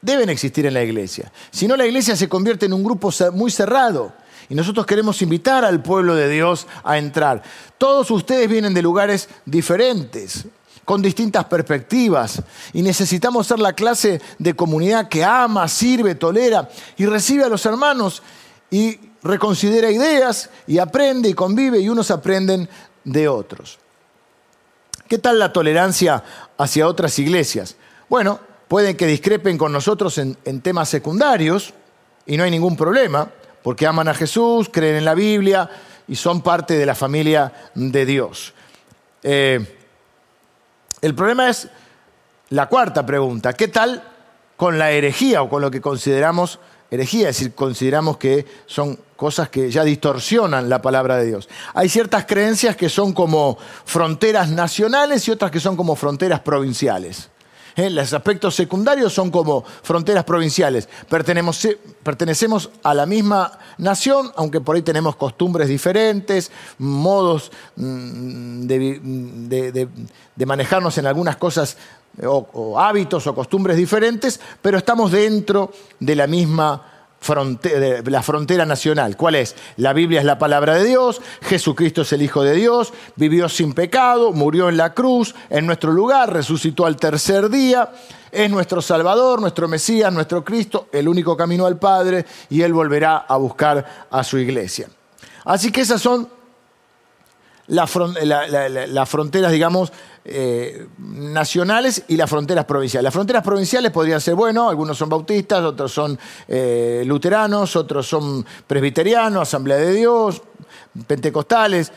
deben 0.00 0.28
existir 0.28 0.66
en 0.66 0.74
la 0.74 0.82
iglesia. 0.82 1.30
Si 1.50 1.66
no, 1.66 1.76
la 1.76 1.86
iglesia 1.86 2.16
se 2.16 2.28
convierte 2.28 2.66
en 2.66 2.72
un 2.72 2.84
grupo 2.84 3.10
muy 3.32 3.50
cerrado. 3.50 4.12
Y 4.48 4.54
nosotros 4.54 4.86
queremos 4.86 5.20
invitar 5.20 5.64
al 5.64 5.82
pueblo 5.82 6.14
de 6.14 6.28
Dios 6.28 6.66
a 6.82 6.96
entrar. 6.96 7.42
Todos 7.76 8.10
ustedes 8.10 8.48
vienen 8.48 8.72
de 8.72 8.80
lugares 8.80 9.28
diferentes, 9.44 10.46
con 10.84 11.02
distintas 11.02 11.44
perspectivas. 11.44 12.42
Y 12.72 12.82
necesitamos 12.82 13.46
ser 13.46 13.58
la 13.58 13.74
clase 13.74 14.22
de 14.38 14.56
comunidad 14.56 15.08
que 15.08 15.22
ama, 15.22 15.68
sirve, 15.68 16.14
tolera 16.14 16.68
y 16.96 17.04
recibe 17.04 17.44
a 17.44 17.48
los 17.48 17.66
hermanos 17.66 18.22
y 18.70 18.98
reconsidera 19.22 19.90
ideas 19.90 20.48
y 20.66 20.78
aprende 20.78 21.28
y 21.28 21.34
convive 21.34 21.80
y 21.80 21.88
unos 21.88 22.10
aprenden 22.10 22.68
de 23.04 23.28
otros. 23.28 23.78
¿Qué 25.08 25.18
tal 25.18 25.38
la 25.38 25.52
tolerancia 25.52 26.22
hacia 26.56 26.86
otras 26.86 27.18
iglesias? 27.18 27.76
Bueno, 28.08 28.40
pueden 28.68 28.96
que 28.96 29.06
discrepen 29.06 29.56
con 29.56 29.72
nosotros 29.72 30.18
en, 30.18 30.36
temas 30.60 30.88
secundarios 30.88 31.72
y 32.26 32.36
no 32.36 32.44
hay 32.44 32.50
ningún 32.50 32.76
problema, 32.76 33.28
porque 33.62 33.86
aman 33.86 34.08
a 34.08 34.14
Jesús, 34.14 34.68
creen 34.70 34.96
en 34.96 35.04
la 35.04 35.14
Biblia 35.14 35.68
y 36.06 36.14
son 36.14 36.42
parte 36.42 36.74
de 36.74 36.86
la 36.86 36.94
familia 36.94 37.70
de 37.74 38.06
Dios. 38.06 38.52
Eh, 39.22 39.76
el 41.00 41.14
problema 41.14 41.48
es 41.48 41.68
la 42.50 42.68
cuarta 42.68 43.04
pregunta, 43.04 43.54
¿qué 43.54 43.68
tal 43.68 44.02
con 44.56 44.78
la 44.78 44.90
herejía 44.90 45.42
o 45.42 45.48
con 45.48 45.62
lo 45.62 45.70
que 45.70 45.80
consideramos 45.80 46.60
herejía? 46.90 47.30
Es 47.30 47.38
decir, 47.38 47.54
consideramos 47.54 48.18
que 48.18 48.46
son 48.66 48.98
cosas 49.16 49.48
que 49.48 49.70
ya 49.70 49.84
distorsionan 49.84 50.68
la 50.68 50.82
palabra 50.82 51.16
de 51.16 51.26
Dios. 51.26 51.48
Hay 51.74 51.88
ciertas 51.88 52.26
creencias 52.26 52.76
que 52.76 52.88
son 52.88 53.12
como 53.12 53.58
fronteras 53.84 54.50
nacionales 54.50 55.26
y 55.26 55.30
otras 55.30 55.50
que 55.50 55.60
son 55.60 55.76
como 55.76 55.96
fronteras 55.96 56.40
provinciales. 56.40 57.30
¿Eh? 57.76 57.90
Los 57.90 58.12
aspectos 58.12 58.54
secundarios 58.54 59.12
son 59.12 59.30
como 59.30 59.64
fronteras 59.82 60.24
provinciales. 60.24 60.88
Pertenecemos 61.08 62.70
a 62.82 62.94
la 62.94 63.06
misma 63.06 63.58
nación, 63.78 64.32
aunque 64.36 64.60
por 64.60 64.76
ahí 64.76 64.82
tenemos 64.82 65.16
costumbres 65.16 65.68
diferentes, 65.68 66.50
modos 66.78 67.50
mm, 67.76 68.66
de, 68.66 69.88
manejarnos 70.46 70.98
en 70.98 71.06
algunas 71.06 71.36
cosas 71.36 71.76
o, 72.24 72.78
hábitos 72.78 73.26
o 73.26 73.34
costumbres 73.34 73.76
diferentes, 73.76 74.40
pero 74.60 74.78
estamos 74.78 75.12
dentro 75.12 75.72
de 76.00 76.16
la 76.16 76.26
misma 76.26 76.97
la 78.04 78.22
frontera 78.22 78.64
nacional. 78.64 79.16
¿Cuál 79.16 79.34
es? 79.34 79.56
La 79.76 79.92
Biblia 79.92 80.20
es 80.20 80.26
la 80.26 80.38
palabra 80.38 80.74
de 80.74 80.84
Dios, 80.84 81.20
Jesucristo 81.42 82.02
es 82.02 82.12
el 82.12 82.22
Hijo 82.22 82.42
de 82.42 82.54
Dios, 82.54 82.92
vivió 83.16 83.48
sin 83.48 83.74
pecado, 83.74 84.32
murió 84.32 84.68
en 84.68 84.76
la 84.76 84.94
cruz, 84.94 85.34
en 85.50 85.66
nuestro 85.66 85.92
lugar, 85.92 86.32
resucitó 86.32 86.86
al 86.86 86.96
tercer 86.96 87.50
día, 87.50 87.90
es 88.30 88.50
nuestro 88.50 88.80
Salvador, 88.82 89.40
nuestro 89.40 89.68
Mesías, 89.68 90.12
nuestro 90.12 90.44
Cristo, 90.44 90.88
el 90.92 91.08
único 91.08 91.36
camino 91.36 91.66
al 91.66 91.78
Padre, 91.78 92.24
y 92.50 92.62
Él 92.62 92.72
volverá 92.72 93.18
a 93.18 93.36
buscar 93.36 94.06
a 94.10 94.22
su 94.22 94.38
iglesia. 94.38 94.88
Así 95.44 95.72
que 95.72 95.80
esas 95.80 96.00
son 96.00 96.28
las 97.68 97.90
fronteras, 97.90 99.52
digamos, 99.52 99.92
eh, 100.30 100.86
nacionales 100.98 102.04
y 102.08 102.16
las 102.16 102.28
fronteras 102.28 102.64
provinciales. 102.64 103.04
Las 103.04 103.14
fronteras 103.14 103.42
provinciales 103.42 103.90
podrían 103.90 104.20
ser, 104.20 104.34
bueno, 104.34 104.68
algunos 104.68 104.98
son 104.98 105.08
bautistas, 105.08 105.62
otros 105.62 105.92
son 105.92 106.18
eh, 106.46 107.02
luteranos, 107.06 107.74
otros 107.76 108.06
son 108.06 108.44
presbiterianos, 108.66 109.48
Asamblea 109.48 109.78
de 109.78 109.92
Dios, 109.92 110.42
pentecostales. 111.06 111.90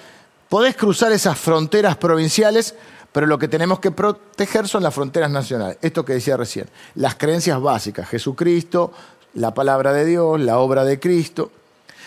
Podés 0.49 0.75
cruzar 0.75 1.11
esas 1.11 1.37
fronteras 1.37 1.97
provinciales, 1.97 2.75
pero 3.11 3.27
lo 3.27 3.37
que 3.37 3.47
tenemos 3.47 3.79
que 3.79 3.91
proteger 3.91 4.67
son 4.67 4.83
las 4.83 4.93
fronteras 4.93 5.29
nacionales. 5.29 5.77
Esto 5.81 6.05
que 6.05 6.13
decía 6.13 6.37
recién, 6.37 6.67
las 6.95 7.15
creencias 7.15 7.61
básicas, 7.61 8.07
Jesucristo, 8.07 8.91
la 9.33 9.53
palabra 9.53 9.93
de 9.93 10.05
Dios, 10.05 10.39
la 10.39 10.59
obra 10.59 10.83
de 10.83 10.99
Cristo. 10.99 11.51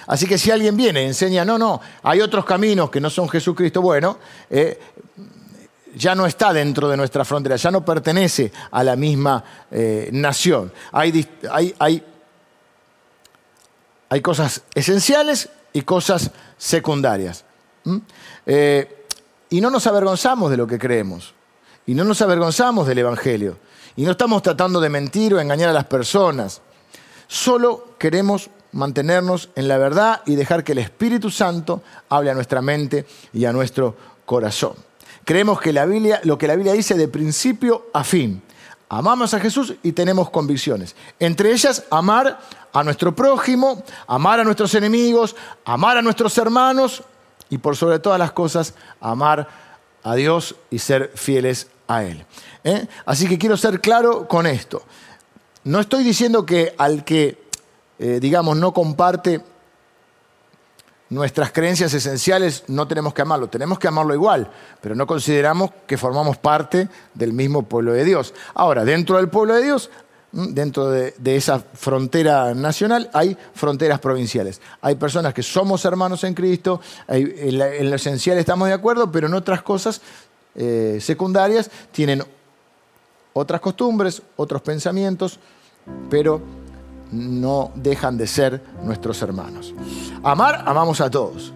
Así 0.07 0.27
que 0.27 0.37
si 0.37 0.51
alguien 0.51 0.77
viene 0.77 1.03
y 1.03 1.07
enseña, 1.07 1.45
no, 1.45 1.59
no, 1.59 1.81
hay 2.03 2.21
otros 2.21 2.45
caminos 2.45 2.91
que 2.91 3.01
no 3.01 3.09
son 3.09 3.29
Jesucristo, 3.29 3.81
bueno, 3.81 4.19
eh, 4.51 4.79
ya 5.95 6.15
no 6.15 6.27
está 6.27 6.53
dentro 6.53 6.89
de 6.89 6.97
nuestra 6.97 7.25
frontera, 7.25 7.57
ya 7.57 7.71
no 7.71 7.85
pertenece 7.85 8.53
a 8.71 8.83
la 8.85 8.97
misma 8.97 9.43
eh, 9.71 10.09
nación. 10.13 10.73
Hay, 10.93 11.27
hay, 11.51 12.03
hay, 14.09 14.21
cosas 14.21 14.63
esenciales 14.75 15.49
y 15.73 15.83
cosas 15.83 16.31
secundarias. 16.59 17.45
Eh, 18.47 19.07
y 19.51 19.61
no 19.61 19.71
nos 19.71 19.87
avergonzamos 19.87 20.51
de 20.51 20.57
lo 20.57 20.67
que 20.67 20.79
creemos. 20.79 21.35
Y 21.87 21.95
no 21.95 22.05
nos 22.05 22.23
avergonzamos 22.23 22.87
del 22.87 22.99
Evangelio. 22.99 23.59
Y 23.97 24.05
no 24.05 24.13
estamos 24.13 24.43
tratando 24.43 24.81
de 24.81 24.89
mentir 24.89 25.35
o 25.35 25.41
engañar 25.41 25.69
a 25.69 25.73
las 25.75 25.85
personas. 25.85 26.61
Solo 27.29 27.95
queremos 27.99 28.51
mantenernos 28.73 29.51
en 29.55 29.69
la 29.69 29.79
verdad 29.79 30.23
y 30.27 30.35
dejar 30.35 30.65
que 30.65 30.73
el 30.73 30.79
Espíritu 30.79 31.31
Santo 31.31 31.83
hable 32.09 32.31
a 32.31 32.35
nuestra 32.35 32.61
mente 32.61 33.07
y 33.33 33.45
a 33.45 33.53
nuestro 33.53 33.97
corazón. 34.25 34.75
Creemos 35.25 35.61
que 35.61 35.73
la 35.73 35.87
Biblia, 35.87 36.21
lo 36.25 36.39
que 36.39 36.47
la 36.49 36.57
Biblia 36.57 36.73
dice 36.73 36.95
de 36.95 37.09
principio 37.09 37.87
a 37.93 38.05
fin. 38.05 38.43
Amamos 38.89 39.35
a 39.35 39.41
Jesús 39.41 39.75
y 39.83 39.93
tenemos 39.93 40.31
convicciones. 40.31 40.95
Entre 41.19 41.53
ellas, 41.53 41.85
amar 41.91 42.41
a 42.73 42.85
nuestro 42.85 43.15
prójimo, 43.15 43.83
amar 44.07 44.41
a 44.41 44.45
nuestros 44.45 44.75
enemigos, 44.75 45.35
amar 45.65 45.97
a 45.97 46.03
nuestros 46.03 46.37
hermanos 46.39 47.03
y 47.49 47.59
por 47.59 47.77
sobre 47.77 47.99
todas 47.99 48.19
las 48.19 48.33
cosas, 48.33 48.75
amar 49.01 49.49
a 50.03 50.15
Dios 50.15 50.55
y 50.71 50.79
ser 50.79 51.13
fieles 51.15 51.69
a 51.89 52.05
Él. 52.05 52.25
¿Eh? 52.63 52.87
Así 53.07 53.27
que 53.27 53.39
quiero 53.39 53.57
ser 53.57 53.81
claro 53.81 54.29
con 54.29 54.47
esto. 54.47 54.83
No 55.65 55.81
estoy 55.81 56.05
diciendo 56.05 56.45
que 56.45 56.75
al 56.77 57.05
que 57.05 57.45
eh, 57.99 58.19
digamos, 58.21 58.57
no 58.57 58.73
comparte 58.73 59.41
nuestras 61.11 61.53
creencias 61.53 61.93
esenciales, 61.95 62.65
no 62.69 62.89
tenemos 62.89 63.15
que 63.15 63.23
amarlo, 63.23 63.49
tenemos 63.49 63.79
que 63.79 63.89
amarlo 63.89 64.15
igual, 64.15 64.51
pero 64.81 64.95
no 64.95 65.07
consideramos 65.07 65.71
que 65.87 65.99
formamos 65.99 66.37
parte 66.39 66.89
del 67.13 67.33
mismo 67.33 67.63
pueblo 67.63 67.93
de 67.93 68.05
Dios. 68.05 68.35
Ahora, 68.55 68.85
dentro 68.85 69.17
del 69.17 69.29
pueblo 69.29 69.55
de 69.55 69.63
Dios, 69.63 69.91
dentro 70.33 70.91
de, 70.91 71.15
esa 71.37 71.61
frontera 71.61 72.55
nacional, 72.55 73.09
hay 73.13 73.37
fronteras 73.55 74.01
provinciales. 74.01 74.61
Hay 74.81 74.97
personas 74.97 75.33
que 75.33 75.43
somos 75.43 75.85
hermanos 75.85 76.25
en 76.25 76.35
Cristo, 76.35 76.81
en, 77.07 77.59
lo 77.91 77.97
esencial 77.97 78.39
estamos 78.39 78.69
de 78.69 78.75
acuerdo, 78.75 79.13
pero 79.13 79.29
en 79.29 79.35
otras 79.35 79.63
cosas 79.63 80.01
eh, 80.57 80.99
secundarias 81.01 81.71
tienen 81.93 82.25
otras 83.33 83.61
costumbres, 83.61 84.23
otros 84.37 84.63
pensamientos, 84.63 85.39
pero 86.11 86.41
no 87.13 87.71
dejan 87.75 88.17
de 88.17 88.27
ser 88.27 88.63
nuestros 88.83 89.21
hermanos. 89.23 89.75
Amar, 90.23 90.65
amamos 90.67 91.01
a 91.01 91.11
todos, 91.11 91.53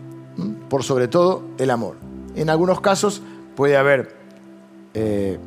por 0.68 0.84
sobre 0.84 1.08
todo 1.08 1.42
el 1.58 1.70
amor. 1.70 1.96
En 2.34 2.50
algunos 2.50 2.80
casos 2.80 3.22
puede 3.56 3.76
haber 3.76 4.14
eh, 4.94 5.38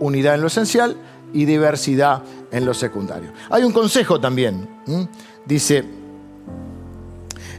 unidad 0.00 0.34
en 0.34 0.40
lo 0.40 0.48
esencial 0.48 0.96
y 1.32 1.44
diversidad 1.44 2.22
en 2.50 2.66
lo 2.66 2.74
secundario. 2.74 3.32
Hay 3.50 3.62
un 3.62 3.72
consejo 3.72 4.20
también, 4.20 4.68
dice, 5.46 5.84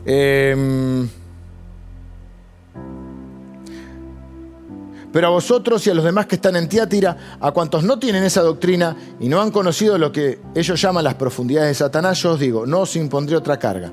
em, 0.06 1.08
Pero 5.14 5.28
a 5.28 5.30
vosotros 5.30 5.86
y 5.86 5.92
a 5.92 5.94
los 5.94 6.04
demás 6.04 6.26
que 6.26 6.36
están 6.36 6.56
en 6.56 6.68
Tiátira, 6.68 7.38
a 7.40 7.52
cuantos 7.52 7.84
no 7.84 8.00
tienen 8.00 8.24
esa 8.24 8.42
doctrina 8.42 8.98
y 9.20 9.30
no 9.30 9.40
han 9.40 9.52
conocido 9.52 10.00
lo 10.00 10.12
que 10.12 10.40
ellos 10.56 10.82
llaman 10.82 11.04
las 11.04 11.14
profundidades 11.14 11.70
de 11.70 11.76
Satanás, 11.76 12.20
yo 12.24 12.32
os 12.32 12.40
digo, 12.40 12.66
no 12.66 12.80
os 12.80 12.96
impondré 12.96 13.38
otra 13.38 13.58
carga. 13.58 13.92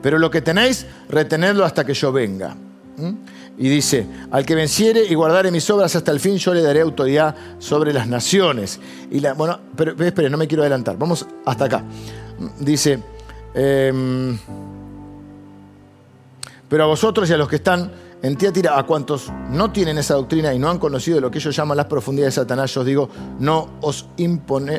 Pero 0.00 0.16
lo 0.16 0.30
que 0.30 0.42
tenéis, 0.42 0.86
retenedlo 1.08 1.64
hasta 1.64 1.84
que 1.84 1.92
yo 1.92 2.12
venga. 2.12 2.56
¿Mm? 2.96 3.14
Y 3.58 3.68
dice, 3.68 4.06
al 4.30 4.46
que 4.46 4.54
venciere 4.54 5.04
y 5.04 5.14
guardare 5.14 5.50
mis 5.50 5.68
obras 5.70 5.94
hasta 5.96 6.12
el 6.12 6.20
fin, 6.20 6.36
yo 6.38 6.54
le 6.54 6.62
daré 6.62 6.82
autoridad 6.82 7.34
sobre 7.58 7.92
las 7.92 8.06
naciones. 8.06 8.78
Y 9.10 9.18
la, 9.18 9.34
bueno, 9.34 9.58
pero 9.76 9.92
espere, 10.04 10.30
no 10.30 10.38
me 10.38 10.46
quiero 10.46 10.62
adelantar. 10.62 10.96
Vamos 10.96 11.26
hasta 11.44 11.64
acá. 11.64 11.84
Dice, 12.60 13.00
em, 13.54 14.38
pero 16.68 16.84
a 16.84 16.86
vosotros 16.86 17.28
y 17.28 17.32
a 17.32 17.36
los 17.36 17.48
que 17.48 17.56
están 17.56 17.90
en 18.22 18.36
Tiatira, 18.36 18.78
a 18.78 18.84
cuantos 18.84 19.32
no 19.50 19.72
tienen 19.72 19.96
esa 19.98 20.14
doctrina 20.14 20.52
y 20.52 20.58
no 20.58 20.68
han 20.68 20.78
conocido 20.78 21.20
lo 21.20 21.30
que 21.30 21.38
ellos 21.38 21.56
llaman 21.56 21.76
las 21.76 21.86
profundidades 21.86 22.34
de 22.34 22.42
Satanás, 22.42 22.74
yo 22.74 22.80
os 22.80 22.86
digo, 22.86 23.08
no 23.38 23.68
os, 23.80 24.06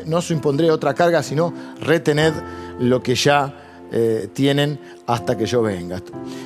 no 0.06 0.16
os 0.18 0.30
impondré 0.30 0.70
otra 0.70 0.94
carga, 0.94 1.22
sino 1.22 1.52
retened 1.80 2.34
lo 2.78 3.02
que 3.02 3.14
ya 3.14 3.88
eh, 3.90 4.30
tienen 4.32 4.78
hasta 5.06 5.36
que 5.36 5.46
yo 5.46 5.60
venga. 5.60 6.00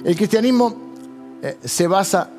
El 0.04 0.16
cristianismo 0.16 0.74
eh, 1.42 1.58
se 1.62 1.86
basa, 1.86 2.30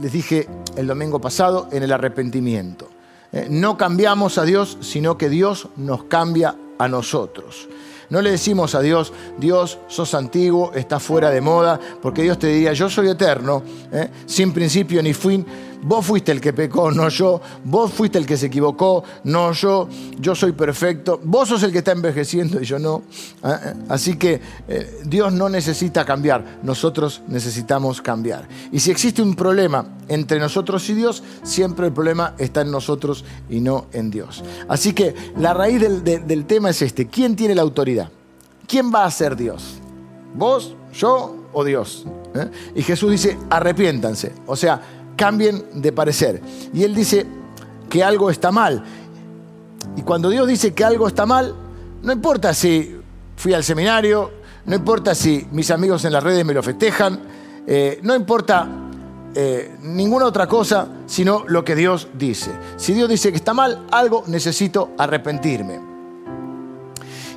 les 0.00 0.12
dije 0.12 0.48
el 0.76 0.86
domingo 0.86 1.20
pasado, 1.20 1.68
en 1.72 1.82
el 1.82 1.92
arrepentimiento. 1.92 2.88
Eh, 3.32 3.48
no 3.50 3.76
cambiamos 3.76 4.38
a 4.38 4.44
Dios, 4.44 4.78
sino 4.80 5.18
que 5.18 5.28
Dios 5.28 5.68
nos 5.76 6.04
cambia 6.04 6.54
a 6.78 6.88
nosotros. 6.88 7.68
No 8.10 8.20
le 8.20 8.32
decimos 8.32 8.74
a 8.74 8.80
Dios, 8.80 9.12
Dios, 9.38 9.78
sos 9.86 10.14
antiguo, 10.14 10.72
estás 10.74 11.02
fuera 11.02 11.30
de 11.30 11.40
moda, 11.40 11.78
porque 12.02 12.22
Dios 12.22 12.38
te 12.38 12.48
diría, 12.48 12.72
yo 12.72 12.90
soy 12.90 13.08
eterno, 13.08 13.62
¿eh? 13.92 14.10
sin 14.26 14.52
principio 14.52 15.00
ni 15.00 15.14
fin. 15.14 15.46
Vos 15.82 16.04
fuiste 16.04 16.32
el 16.32 16.40
que 16.40 16.52
pecó, 16.52 16.90
no 16.90 17.08
yo. 17.08 17.40
Vos 17.64 17.92
fuiste 17.92 18.18
el 18.18 18.26
que 18.26 18.36
se 18.36 18.46
equivocó, 18.46 19.02
no 19.24 19.52
yo. 19.52 19.88
Yo 20.18 20.34
soy 20.34 20.52
perfecto. 20.52 21.20
Vos 21.24 21.48
sos 21.48 21.62
el 21.62 21.72
que 21.72 21.78
está 21.78 21.92
envejeciendo 21.92 22.60
y 22.60 22.64
yo 22.64 22.78
no. 22.78 23.02
¿eh? 23.44 23.74
Así 23.88 24.16
que 24.16 24.40
eh, 24.68 25.00
Dios 25.04 25.32
no 25.32 25.48
necesita 25.48 26.04
cambiar, 26.04 26.60
nosotros 26.62 27.22
necesitamos 27.28 28.02
cambiar. 28.02 28.46
Y 28.72 28.80
si 28.80 28.90
existe 28.90 29.22
un 29.22 29.34
problema 29.34 29.86
entre 30.08 30.38
nosotros 30.38 30.88
y 30.90 30.94
Dios, 30.94 31.22
siempre 31.42 31.86
el 31.86 31.92
problema 31.92 32.34
está 32.38 32.60
en 32.62 32.70
nosotros 32.70 33.24
y 33.48 33.60
no 33.60 33.86
en 33.92 34.10
Dios. 34.10 34.42
Así 34.68 34.92
que 34.92 35.14
la 35.36 35.54
raíz 35.54 35.80
del, 35.80 36.44
tema 36.46 36.70
es 36.70 36.82
este. 36.82 37.06
¿Quién 37.06 37.36
tiene 37.36 37.54
la 37.54 37.62
autoridad? 37.62 38.10
¿Quién 38.66 38.92
va 38.92 39.04
a 39.04 39.10
ser 39.10 39.36
Dios? 39.36 39.80
¿Vos, 40.34 40.74
yo 40.92 41.36
o 41.52 41.64
Dios? 41.64 42.06
¿Eh? 42.34 42.50
Y 42.76 42.82
Jesús 42.82 43.10
dice, 43.10 43.38
arrepiéntanse. 43.48 44.32
O 44.46 44.56
sea, 44.56 44.99
cambien 45.20 45.62
de 45.74 45.92
parecer. 45.92 46.40
Y 46.72 46.82
Él 46.82 46.94
dice 46.94 47.26
que 47.90 48.02
algo 48.02 48.30
está 48.30 48.50
mal. 48.50 48.82
Y 49.94 50.00
cuando 50.00 50.30
Dios 50.30 50.48
dice 50.48 50.72
que 50.72 50.82
algo 50.82 51.06
está 51.06 51.26
mal, 51.26 51.54
no 52.02 52.10
importa 52.10 52.54
si 52.54 52.96
fui 53.36 53.52
al 53.52 53.62
seminario, 53.62 54.30
no 54.64 54.74
importa 54.74 55.14
si 55.14 55.46
mis 55.52 55.70
amigos 55.70 56.06
en 56.06 56.14
las 56.14 56.22
redes 56.22 56.42
me 56.46 56.54
lo 56.54 56.62
festejan, 56.62 57.20
eh, 57.66 58.00
no 58.02 58.14
importa 58.14 58.66
eh, 59.34 59.76
ninguna 59.82 60.24
otra 60.24 60.46
cosa 60.46 60.88
sino 61.04 61.44
lo 61.46 61.66
que 61.66 61.74
Dios 61.74 62.08
dice. 62.14 62.52
Si 62.78 62.94
Dios 62.94 63.06
dice 63.10 63.30
que 63.30 63.36
está 63.36 63.52
mal, 63.52 63.84
algo 63.90 64.24
necesito 64.26 64.92
arrepentirme. 64.96 65.80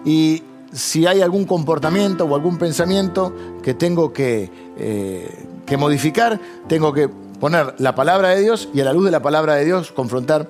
Y 0.05 0.41
si 0.71 1.05
hay 1.05 1.19
algún 1.19 1.43
comportamiento 1.43 2.23
o 2.23 2.33
algún 2.33 2.57
pensamiento 2.57 3.33
que 3.61 3.73
tengo 3.73 4.13
que, 4.13 4.49
eh, 4.77 5.47
que 5.65 5.75
modificar, 5.75 6.39
tengo 6.67 6.93
que 6.93 7.22
poner 7.43 7.75
la 7.79 7.93
palabra 7.93 8.29
de 8.29 8.39
Dios 8.39 8.69
y 8.73 8.79
a 8.79 8.85
la 8.85 8.93
luz 8.93 9.03
de 9.03 9.11
la 9.11 9.21
palabra 9.21 9.55
de 9.55 9.65
Dios 9.65 9.91
confrontar 9.91 10.47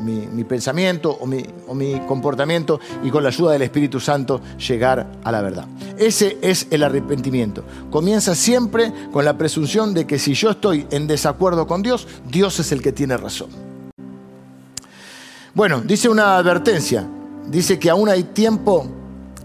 mi, 0.00 0.42
pensamiento 0.42 1.16
o 1.20 1.24
mi, 1.24 2.00
comportamiento 2.08 2.80
y 3.04 3.10
con 3.10 3.22
la 3.22 3.28
ayuda 3.28 3.52
del 3.52 3.62
Espíritu 3.62 4.00
Santo 4.00 4.40
llegar 4.58 5.06
a 5.22 5.30
la 5.30 5.40
verdad. 5.40 5.68
Ese 5.96 6.36
es 6.42 6.66
el 6.72 6.82
arrepentimiento. 6.82 7.62
Comienza 7.92 8.34
siempre 8.34 8.92
con 9.12 9.24
la 9.24 9.38
presunción 9.38 9.94
de 9.94 10.04
que 10.04 10.18
si 10.18 10.34
yo 10.34 10.50
estoy 10.50 10.84
en 10.90 11.06
desacuerdo 11.06 11.68
con 11.68 11.80
Dios, 11.80 12.08
Dios 12.28 12.58
es 12.58 12.72
el 12.72 12.82
que 12.82 12.90
tiene 12.90 13.16
razón. 13.16 13.50
Bueno, 15.54 15.80
dice 15.80 16.08
una 16.08 16.38
advertencia. 16.38 17.06
Dice 17.46 17.78
que 17.78 17.88
aún 17.88 18.08
hay 18.08 18.24
tiempo 18.24 18.84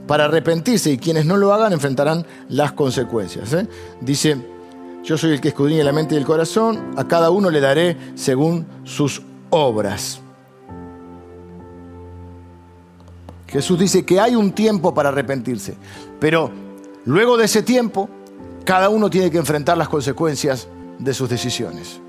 para 0.08 0.26
arrepentirse 0.26 0.90
y 0.90 0.98
quienes 0.98 1.28
no 1.28 1.38
lo 1.38 1.54
hagan 1.54 1.74
enfrentarán 1.74 2.26
las 2.48 2.72
consecuencias. 2.72 3.54
¿eh? 3.54 3.68
Dice, 4.02 4.59
yo 5.04 5.18
soy 5.18 5.32
el 5.32 5.42
que 5.42 5.50
escudriña 5.50 5.84
la 5.84 5.92
mente 5.92 6.16
y 6.16 6.18
el 6.18 6.26
corazón, 6.26 6.94
a 6.98 7.08
cada 7.08 7.30
uno 7.30 7.50
le 7.50 7.60
daré 7.60 7.98
según 8.16 8.66
sus 8.84 9.22
obras. 9.50 10.22
Jesús 13.48 13.80
dice 13.80 14.06
que 14.06 14.20
hay 14.20 14.36
un 14.36 14.52
tiempo 14.52 14.94
para 14.94 15.10
arrepentirse, 15.10 15.76
pero 16.20 16.52
luego 17.06 17.38
de 17.38 17.46
ese 17.46 17.64
tiempo, 17.64 18.10
cada 18.64 18.90
uno 18.90 19.10
tiene 19.10 19.32
que 19.32 19.38
enfrentar 19.38 19.78
las 19.78 19.90
consecuencias 19.90 20.68
de 21.00 21.14
sus 21.14 21.30
decisiones. 21.30 22.00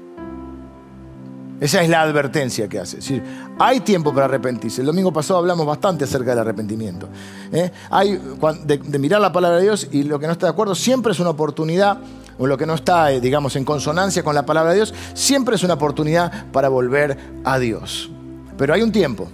Esa 1.61 1.83
es 1.83 1.91
la 1.91 2.01
advertencia 2.01 2.69
que 2.69 2.79
hace. 2.79 2.99
Es 2.99 3.05
decir, 3.05 3.23
hay 3.59 3.81
tiempo 3.81 4.15
para 4.15 4.25
arrepentirse. 4.25 4.81
El 4.81 4.87
domingo 4.87 5.13
pasado 5.13 5.39
hablamos 5.39 5.67
bastante 5.67 6.05
acerca 6.05 6.31
del 6.31 6.39
arrepentimiento. 6.39 7.07
¿eh? 7.53 7.71
Hay 7.91 8.19
de, 8.65 8.99
mirar 8.99 9.21
la 9.21 9.31
palabra 9.31 9.59
de 9.59 9.65
Dios 9.65 9.89
y 9.93 10.05
lo 10.05 10.19
que 10.19 10.27
no 10.27 10.33
está 10.33 10.47
de 10.47 10.53
acuerdo 10.53 10.75
siempre 10.75 11.13
es 11.13 11.21
una 11.21 11.31
oportunidad, 11.31 11.99
o 12.41 12.47
lo 12.47 12.57
que 12.57 12.65
no 12.65 12.75
está, 12.75 13.13
eh, 13.13 13.21
digamos, 13.21 13.55
en 13.57 13.65
consonancia 13.67 14.23
con 14.23 14.35
la 14.35 14.47
palabra 14.47 14.71
de 14.71 14.77
Dios, 14.77 14.95
siempre 15.13 15.57
es 15.57 15.63
una 15.63 15.75
oportunidad 15.75 16.47
para 16.51 16.71
volver 16.71 17.17
a 17.45 17.59
Dios. 17.59 18.11
Pero 18.57 18.73
hay 18.73 18.81
un 18.81 18.91
tiempo. 18.91 19.29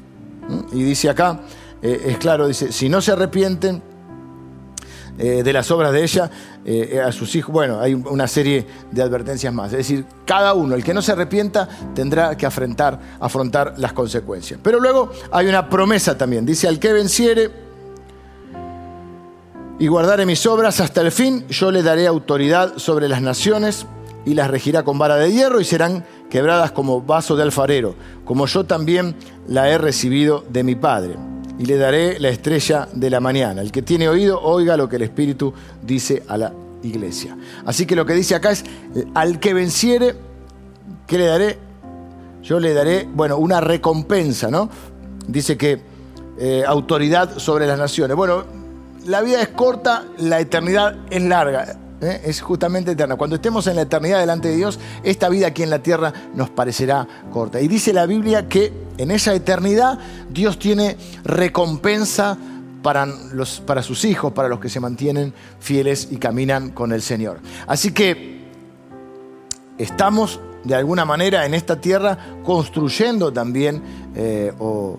Y 0.72 0.82
dice 0.82 1.08
acá, 1.08 1.40
eh, 1.80 2.02
es 2.08 2.18
claro, 2.18 2.48
dice, 2.48 2.72
si 2.72 2.88
no 2.88 3.00
se 3.00 3.12
arrepienten 3.12 3.80
eh, 5.18 5.42
de 5.44 5.52
las 5.52 5.70
obras 5.70 5.92
de 5.92 6.02
ella, 6.02 6.30
a 7.06 7.12
sus 7.12 7.32
hijos, 7.36 7.52
bueno, 7.52 7.78
hay 7.80 7.94
una 7.94 8.26
serie 8.26 8.66
de 8.90 9.00
advertencias 9.00 9.54
más. 9.54 9.70
Es 9.70 9.78
decir, 9.78 10.04
cada 10.24 10.52
uno, 10.54 10.74
el 10.74 10.82
que 10.82 10.92
no 10.92 11.00
se 11.00 11.12
arrepienta, 11.12 11.68
tendrá 11.94 12.36
que 12.36 12.44
afrontar, 12.44 12.98
afrontar 13.20 13.74
las 13.76 13.92
consecuencias. 13.92 14.58
Pero 14.60 14.80
luego 14.80 15.12
hay 15.30 15.46
una 15.46 15.70
promesa 15.70 16.18
también. 16.18 16.44
Dice, 16.44 16.66
al 16.66 16.80
que 16.80 16.92
venciere 16.92 17.65
y 19.78 19.88
guardare 19.88 20.24
mis 20.24 20.46
obras 20.46 20.80
hasta 20.80 21.02
el 21.02 21.12
fin, 21.12 21.46
yo 21.48 21.70
le 21.70 21.82
daré 21.82 22.06
autoridad 22.06 22.78
sobre 22.78 23.08
las 23.08 23.20
naciones 23.20 23.86
y 24.24 24.34
las 24.34 24.50
regirá 24.50 24.82
con 24.82 24.98
vara 24.98 25.16
de 25.16 25.32
hierro 25.32 25.60
y 25.60 25.64
serán 25.64 26.04
quebradas 26.30 26.72
como 26.72 27.02
vaso 27.02 27.36
de 27.36 27.42
alfarero, 27.42 27.94
como 28.24 28.46
yo 28.46 28.64
también 28.64 29.14
la 29.46 29.68
he 29.70 29.78
recibido 29.78 30.44
de 30.48 30.64
mi 30.64 30.74
Padre 30.74 31.16
y 31.58 31.66
le 31.66 31.76
daré 31.76 32.18
la 32.18 32.28
estrella 32.28 32.88
de 32.92 33.10
la 33.10 33.20
mañana. 33.20 33.60
El 33.60 33.70
que 33.70 33.82
tiene 33.82 34.08
oído, 34.08 34.40
oiga 34.40 34.76
lo 34.76 34.88
que 34.88 34.96
el 34.96 35.02
Espíritu 35.02 35.52
dice 35.82 36.22
a 36.28 36.36
la 36.36 36.52
iglesia. 36.82 37.36
Así 37.64 37.86
que 37.86 37.96
lo 37.96 38.06
que 38.06 38.14
dice 38.14 38.34
acá 38.34 38.50
es, 38.50 38.64
al 39.14 39.40
que 39.40 39.54
venciere, 39.54 40.14
¿qué 41.06 41.18
le 41.18 41.26
daré? 41.26 41.58
Yo 42.42 42.60
le 42.60 42.74
daré, 42.74 43.08
bueno, 43.12 43.38
una 43.38 43.60
recompensa, 43.60 44.50
¿no? 44.50 44.68
Dice 45.26 45.56
que 45.56 45.80
eh, 46.38 46.64
autoridad 46.66 47.38
sobre 47.38 47.66
las 47.66 47.78
naciones. 47.78 48.16
Bueno, 48.16 48.44
la 49.06 49.22
vida 49.22 49.40
es 49.40 49.48
corta, 49.48 50.04
la 50.18 50.40
eternidad 50.40 50.96
es 51.10 51.22
larga. 51.22 51.76
¿eh? 52.00 52.22
es 52.24 52.40
justamente 52.40 52.92
eterna. 52.92 53.16
Cuando 53.16 53.36
estemos 53.36 53.66
en 53.66 53.76
la 53.76 53.82
eternidad 53.82 54.20
delante 54.20 54.48
de 54.48 54.56
Dios, 54.56 54.78
esta 55.02 55.28
vida 55.28 55.48
aquí 55.48 55.62
en 55.62 55.70
la 55.70 55.82
tierra 55.82 56.12
nos 56.34 56.50
parecerá 56.50 57.06
corta. 57.32 57.60
Y 57.60 57.68
dice 57.68 57.92
la 57.92 58.06
Biblia 58.06 58.48
que 58.48 58.72
en 58.98 59.10
esa 59.10 59.34
eternidad 59.34 59.98
Dios 60.30 60.58
tiene 60.58 60.96
recompensa 61.24 62.36
para, 62.82 63.06
los, 63.06 63.60
para 63.60 63.82
sus 63.82 64.04
hijos, 64.04 64.32
para 64.32 64.48
los 64.48 64.60
que 64.60 64.68
se 64.68 64.80
mantienen 64.80 65.32
fieles 65.58 66.08
y 66.10 66.16
caminan 66.16 66.70
con 66.70 66.92
el 66.92 67.02
Señor. 67.02 67.40
Así 67.66 67.92
que 67.92 68.44
estamos 69.78 70.40
de 70.64 70.74
alguna 70.74 71.04
manera 71.04 71.46
en 71.46 71.54
esta 71.54 71.80
tierra 71.80 72.18
construyendo 72.44 73.32
también 73.32 73.82
eh, 74.14 74.52
o 74.58 74.98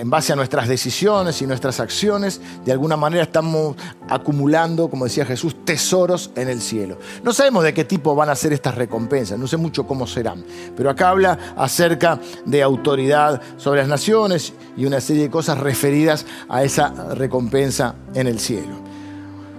en 0.00 0.08
base 0.08 0.32
a 0.32 0.36
nuestras 0.36 0.66
decisiones 0.66 1.42
y 1.42 1.46
nuestras 1.46 1.78
acciones, 1.78 2.40
de 2.64 2.72
alguna 2.72 2.96
manera 2.96 3.22
estamos 3.22 3.76
acumulando, 4.08 4.88
como 4.88 5.04
decía 5.04 5.26
Jesús, 5.26 5.54
tesoros 5.66 6.30
en 6.36 6.48
el 6.48 6.62
cielo. 6.62 6.96
No 7.22 7.34
sabemos 7.34 7.64
de 7.64 7.74
qué 7.74 7.84
tipo 7.84 8.14
van 8.14 8.30
a 8.30 8.34
ser 8.34 8.54
estas 8.54 8.76
recompensas, 8.76 9.38
no 9.38 9.46
sé 9.46 9.58
mucho 9.58 9.86
cómo 9.86 10.06
serán, 10.06 10.42
pero 10.74 10.88
acá 10.88 11.10
habla 11.10 11.38
acerca 11.54 12.18
de 12.46 12.62
autoridad 12.62 13.42
sobre 13.58 13.80
las 13.80 13.88
naciones 13.88 14.54
y 14.74 14.86
una 14.86 15.02
serie 15.02 15.24
de 15.24 15.30
cosas 15.30 15.58
referidas 15.58 16.24
a 16.48 16.64
esa 16.64 17.14
recompensa 17.14 17.94
en 18.14 18.26
el 18.26 18.40
cielo. 18.40 18.80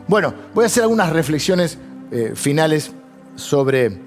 Bueno, 0.08 0.34
voy 0.56 0.64
a 0.64 0.68
hacer 0.68 0.82
algunas 0.82 1.12
reflexiones 1.12 1.78
eh, 2.12 2.32
finales 2.34 2.92
sobre 3.36 4.02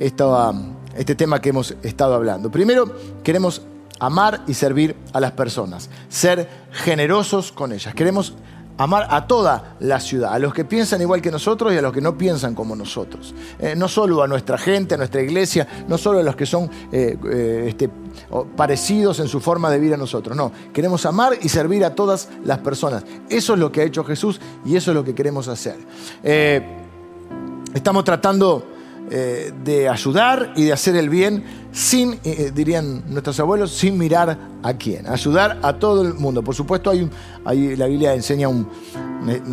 este 0.00 1.14
tema 1.14 1.40
que 1.40 1.50
hemos 1.50 1.76
estado 1.82 2.14
hablando. 2.14 2.50
Primero, 2.50 2.92
queremos 3.22 3.62
amar 3.98 4.42
y 4.46 4.54
servir 4.54 4.96
a 5.12 5.20
las 5.20 5.32
personas, 5.32 5.90
ser 6.08 6.48
generosos 6.72 7.52
con 7.52 7.72
ellas. 7.72 7.94
Queremos 7.94 8.34
amar 8.78 9.06
a 9.10 9.26
toda 9.26 9.76
la 9.80 10.00
ciudad, 10.00 10.34
a 10.34 10.38
los 10.38 10.52
que 10.52 10.64
piensan 10.64 11.00
igual 11.00 11.22
que 11.22 11.30
nosotros 11.30 11.72
y 11.72 11.78
a 11.78 11.82
los 11.82 11.92
que 11.92 12.00
no 12.00 12.16
piensan 12.16 12.54
como 12.54 12.76
nosotros. 12.76 13.34
Eh, 13.58 13.74
no 13.76 13.88
solo 13.88 14.22
a 14.22 14.28
nuestra 14.28 14.58
gente, 14.58 14.94
a 14.94 14.98
nuestra 14.98 15.22
iglesia, 15.22 15.66
no 15.88 15.96
solo 15.96 16.18
a 16.18 16.22
los 16.22 16.36
que 16.36 16.46
son 16.46 16.70
eh, 16.92 17.16
eh, 17.30 17.66
este, 17.68 17.88
parecidos 18.56 19.20
en 19.20 19.28
su 19.28 19.40
forma 19.40 19.70
de 19.70 19.78
vida 19.78 19.94
a 19.94 19.98
nosotros. 19.98 20.36
No, 20.36 20.52
queremos 20.72 21.06
amar 21.06 21.34
y 21.40 21.48
servir 21.48 21.84
a 21.84 21.94
todas 21.94 22.28
las 22.44 22.58
personas. 22.58 23.04
Eso 23.28 23.54
es 23.54 23.58
lo 23.58 23.72
que 23.72 23.80
ha 23.80 23.84
hecho 23.84 24.04
Jesús 24.04 24.40
y 24.64 24.76
eso 24.76 24.90
es 24.90 24.94
lo 24.94 25.04
que 25.04 25.14
queremos 25.14 25.48
hacer. 25.48 25.76
estamos 27.74 28.04
tratando 28.04 28.75
eh, 29.08 29.52
de 29.62 29.88
ayudar 29.88 30.52
y 30.56 30.64
de 30.64 30.72
hacer 30.72 30.96
el 30.96 31.08
bien 31.08 31.44
sin, 31.70 32.14
eh, 32.14 32.18
eh, 32.24 32.52
dirían 32.52 33.04
nuestros 33.06 33.38
abuelos, 33.38 33.70
sin 33.70 33.96
mirar 33.96 34.36
a 34.64 34.74
quién. 34.74 35.06
Ayudar 35.06 35.60
a 35.62 35.74
todo 35.74 36.02
el 36.02 36.14
mundo. 36.14 36.42
Por 36.42 36.56
supuesto, 36.56 36.90
hay, 36.90 37.08
la 37.76 37.86
Biblia 37.86 38.14
enseña 38.14 38.48
una, 38.48 38.66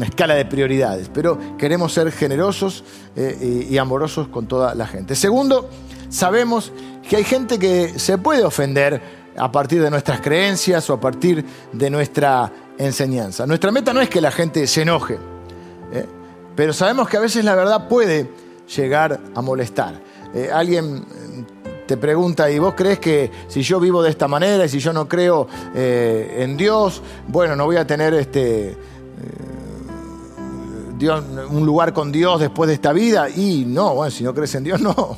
escala 0.06 0.34
de 0.34 0.46
prioridades, 0.46 1.12
pero 1.13 1.38
queremos 1.56 1.94
ser 1.94 2.12
generosos 2.12 2.84
y, 3.16 3.78
amorosos 3.78 4.28
con 4.28 4.48
toda 4.48 4.74
la 4.74 4.88
gente. 4.88 5.13
Segundo, 5.13 5.70
sabemos 6.10 6.72
que 7.08 7.18
hay 7.18 7.24
gente 7.24 7.60
que 7.60 8.00
se 8.00 8.18
puede 8.18 8.44
ofender 8.44 9.02
a 9.38 9.52
partir 9.52 9.84
de 9.84 9.92
nuestras 9.92 10.20
creencias 10.20 10.89
o 10.89 10.94
a 10.94 11.00
partir 11.00 11.46
de 11.72 11.89
nuestra 11.92 12.52
enseñanza. 12.80 13.46
Nuestra 13.46 13.72
meta 13.72 13.94
no 13.94 14.02
es 14.02 14.10
que 14.10 14.20
la 14.20 14.32
gente 14.32 14.66
se 14.66 14.82
enoje, 14.82 15.20
pero 16.56 16.74
sabemos 16.74 17.08
que 17.08 17.18
a 17.18 17.22
veces 17.22 17.46
la 17.46 17.54
verdad 17.54 17.88
puede 17.88 18.28
llegar 18.67 19.19
a 19.36 19.41
molestar. 19.41 20.02
Eh, 20.34 20.49
alguien 20.52 20.97
eh, 20.97 21.45
te 21.86 21.97
pregunta, 21.97 22.49
¿y 22.49 22.60
vos 22.60 22.73
crees 22.76 22.99
que 22.99 23.30
si 23.47 23.62
yo 23.62 23.80
vivo 23.80 24.02
de 24.02 24.10
esta 24.10 24.28
manera 24.28 24.65
y 24.65 24.69
si 24.69 24.80
yo 24.80 24.93
no 24.93 25.08
creo 25.08 25.47
eh, 25.76 26.38
en 26.39 26.58
Dios, 26.58 27.02
bueno, 27.28 27.56
no 27.56 27.65
voy 27.65 27.76
a 27.76 27.86
tener 27.86 28.13
este, 28.13 28.76
un 31.49 31.65
lugar 31.65 31.93
con 31.93 32.12
Dios 32.12 32.39
después 32.39 32.67
de 32.67 32.73
esta 32.76 32.93
vida? 32.93 33.30
Y 33.30 33.65
no, 33.65 33.95
bueno, 33.95 34.12
si 34.12 34.23
no 34.23 34.34
crees 34.34 34.56
en 34.56 34.63
Dios, 34.63 34.82
no. 34.82 35.17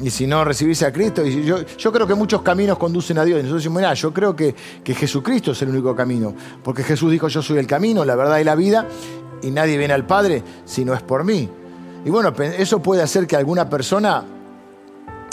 Y 0.00 0.10
si 0.10 0.26
no 0.26 0.44
recibís 0.44 0.82
a 0.82 0.92
Cristo, 0.92 1.24
y 1.24 1.44
yo, 1.44 1.64
yo 1.64 1.92
creo 1.92 2.06
que 2.06 2.14
muchos 2.14 2.42
caminos 2.42 2.78
conducen 2.78 3.18
a 3.18 3.24
Dios. 3.24 3.38
Y 3.38 3.42
nosotros 3.42 3.62
decimos, 3.62 3.80
mira, 3.80 3.94
yo 3.94 4.12
creo 4.12 4.34
que, 4.34 4.54
que 4.82 4.92
Jesucristo 4.92 5.52
es 5.52 5.62
el 5.62 5.68
único 5.68 5.94
camino. 5.94 6.34
Porque 6.64 6.82
Jesús 6.82 7.12
dijo, 7.12 7.28
yo 7.28 7.42
soy 7.42 7.58
el 7.58 7.66
camino, 7.66 8.04
la 8.04 8.16
verdad 8.16 8.38
y 8.38 8.44
la 8.44 8.56
vida, 8.56 8.88
y 9.42 9.50
nadie 9.52 9.76
viene 9.76 9.94
al 9.94 10.04
Padre 10.04 10.42
si 10.64 10.84
no 10.84 10.94
es 10.94 11.02
por 11.02 11.22
mí. 11.22 11.48
Y 12.04 12.10
bueno, 12.10 12.32
eso 12.38 12.80
puede 12.80 13.02
hacer 13.02 13.26
que 13.26 13.36
alguna 13.36 13.68
persona 13.68 14.24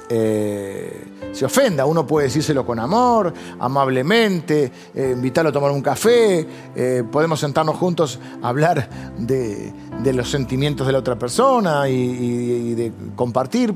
eh, 0.09 1.05
se 1.33 1.45
ofenda. 1.45 1.85
Uno 1.85 2.05
puede 2.05 2.27
decírselo 2.27 2.65
con 2.65 2.79
amor, 2.79 3.33
amablemente, 3.59 4.71
eh, 4.93 5.11
invitarlo 5.13 5.49
a 5.49 5.53
tomar 5.53 5.71
un 5.71 5.81
café, 5.81 6.45
eh, 6.75 7.03
podemos 7.09 7.39
sentarnos 7.39 7.77
juntos 7.77 8.19
a 8.41 8.49
hablar 8.49 8.89
de, 9.17 9.73
los 10.13 10.29
sentimientos 10.29 10.85
de 10.85 10.93
la 10.93 10.99
otra 10.99 11.17
persona 11.17 11.87
y, 11.89 12.73
de 12.73 12.91
compartir. 13.15 13.73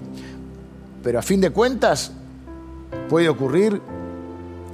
Pero 1.03 1.19
a 1.19 1.21
fin 1.21 1.39
de 1.39 1.51
cuentas 1.51 2.11
puede 3.09 3.29
ocurrir 3.29 3.81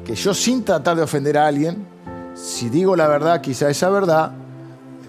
que 0.06 0.16
yo 0.16 0.34
sin 0.34 0.64
tratar 0.64 0.96
de 0.96 1.04
ofender 1.04 1.38
a 1.38 1.48
alguien, 1.48 1.86
si 2.34 2.70
digo 2.70 2.96
la 2.96 3.08
verdad, 3.08 3.42
quizá 3.42 3.70
esa 3.70 3.90
verdad 3.90 4.32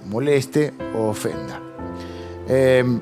moleste 0.07 0.75
o 0.94 1.09
ofenda. 1.09 1.72
Em, 2.55 3.01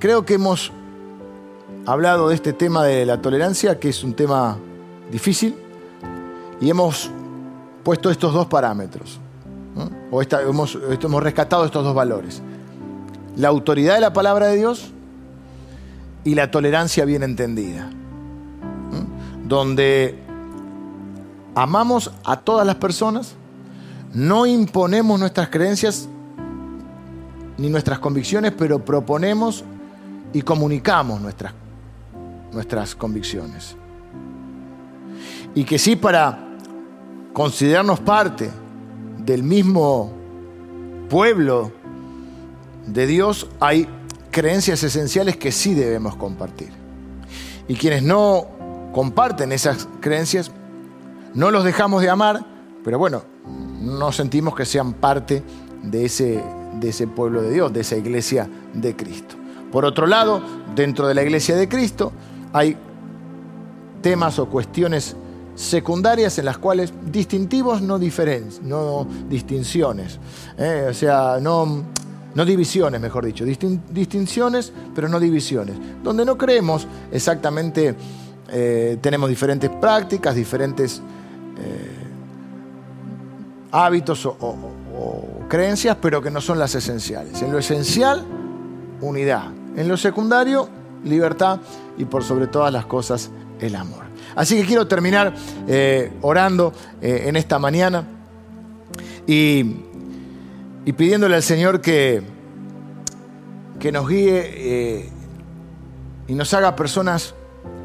creo 0.00 0.24
que 0.24 0.34
hemos 0.34 0.72
hablado 1.86 2.30
de 2.30 2.34
este 2.34 2.52
tema 2.52 2.82
de 2.84 3.06
la 3.06 3.22
tolerancia, 3.22 3.78
que 3.78 3.90
es 3.90 4.02
un 4.02 4.14
tema 4.14 4.58
difícil, 5.12 5.54
y 6.60 6.68
hemos 6.68 7.12
puesto 7.84 8.10
estos 8.10 8.34
dos 8.34 8.46
parámetros, 8.46 9.20
o 10.10 10.20
hemos, 10.20 10.76
hemos 11.00 11.22
rescatado 11.22 11.64
estos 11.64 11.84
dos 11.84 11.94
valores. 11.94 12.42
La 13.36 13.46
autoridad 13.46 13.94
de 13.94 14.00
la 14.00 14.12
palabra 14.12 14.48
de 14.48 14.56
Dios 14.56 14.90
y 16.24 16.34
la 16.34 16.50
tolerancia 16.50 17.04
bien 17.04 17.22
entendida, 17.22 17.88
donde 19.46 20.18
amamos 21.54 22.10
a 22.24 22.40
todas 22.40 22.66
las 22.66 22.74
personas, 22.74 23.36
no 24.12 24.46
imponemos 24.46 25.18
nuestras 25.18 25.48
creencias 25.48 26.08
ni 27.58 27.68
nuestras 27.68 27.98
convicciones, 27.98 28.52
pero 28.52 28.84
proponemos 28.84 29.64
y 30.32 30.42
comunicamos 30.42 31.20
nuestras 31.20 31.52
nuestras 32.52 32.94
convicciones. 32.94 33.76
Y 35.54 35.64
que 35.64 35.78
sí 35.78 35.96
para 35.96 36.38
considerarnos 37.32 38.00
parte 38.00 38.50
del 39.18 39.42
mismo 39.42 40.12
pueblo 41.08 41.72
de 42.86 43.06
Dios 43.06 43.48
hay 43.58 43.88
creencias 44.30 44.82
esenciales 44.82 45.36
que 45.36 45.52
sí 45.52 45.74
debemos 45.74 46.16
compartir. 46.16 46.70
Y 47.68 47.74
quienes 47.74 48.02
no 48.02 48.46
comparten 48.92 49.52
esas 49.52 49.88
creencias, 50.00 50.50
no 51.34 51.50
los 51.50 51.64
dejamos 51.64 52.02
de 52.02 52.10
amar, 52.10 52.44
pero 52.84 52.98
bueno, 52.98 53.22
no 53.80 54.12
sentimos 54.12 54.54
que 54.54 54.64
sean 54.64 54.94
parte 54.94 55.42
de 55.82 56.04
ese, 56.04 56.42
de 56.78 56.88
ese 56.88 57.06
pueblo 57.06 57.42
de 57.42 57.50
Dios, 57.50 57.72
de 57.72 57.80
esa 57.80 57.96
iglesia 57.96 58.48
de 58.74 58.94
Cristo. 58.94 59.36
Por 59.72 59.84
otro 59.84 60.06
lado, 60.06 60.42
dentro 60.74 61.06
de 61.06 61.14
la 61.14 61.22
iglesia 61.22 61.56
de 61.56 61.68
Cristo 61.68 62.12
hay 62.52 62.76
temas 64.02 64.38
o 64.38 64.46
cuestiones 64.48 65.16
secundarias 65.54 66.38
en 66.38 66.46
las 66.46 66.58
cuales 66.58 66.92
distintivos 67.12 67.82
no 67.82 67.98
diferencias, 67.98 68.62
no 68.62 69.06
distinciones, 69.28 70.18
¿eh? 70.56 70.86
o 70.88 70.94
sea, 70.94 71.38
no, 71.40 71.84
no 72.34 72.44
divisiones, 72.44 73.00
mejor 73.00 73.26
dicho, 73.26 73.44
distinciones, 73.44 74.72
pero 74.94 75.08
no 75.08 75.20
divisiones, 75.20 75.76
donde 76.02 76.24
no 76.24 76.38
creemos 76.38 76.86
exactamente, 77.12 77.94
eh, 78.48 78.98
tenemos 79.00 79.28
diferentes 79.28 79.70
prácticas, 79.70 80.34
diferentes 80.34 81.02
eh, 81.58 81.89
hábitos 83.72 84.26
o, 84.26 84.56
creencias, 85.48 85.96
pero 86.00 86.22
que 86.22 86.30
no 86.30 86.40
son 86.40 86.58
las 86.58 86.74
esenciales. 86.74 87.42
En 87.42 87.52
lo 87.52 87.58
esencial, 87.58 88.24
unidad. 89.00 89.46
En 89.76 89.88
lo 89.88 89.96
secundario, 89.96 90.68
libertad 91.04 91.60
y 91.96 92.04
por 92.04 92.22
sobre 92.22 92.46
todas 92.46 92.72
las 92.72 92.86
cosas, 92.86 93.30
el 93.60 93.74
amor. 93.74 94.04
Así 94.36 94.56
que 94.60 94.66
quiero 94.66 94.86
terminar 94.86 95.34
eh, 95.66 96.12
orando 96.22 96.72
eh, 97.00 97.24
en 97.26 97.36
esta 97.36 97.58
mañana 97.58 98.04
y, 99.26 99.86
pidiéndole 100.96 101.36
al 101.36 101.42
Señor 101.42 101.80
que, 101.80 102.22
que 103.78 103.92
nos 103.92 104.08
guíe 104.08 104.42
eh, 104.44 105.08
y 106.26 106.34
nos 106.34 106.52
haga 106.54 106.74
personas 106.74 107.34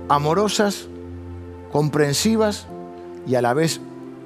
amorosas, 0.10 0.88
comprensivas 1.72 2.68
y 3.28 3.36
a 3.36 3.42
la 3.42 3.54
vez 3.54 3.80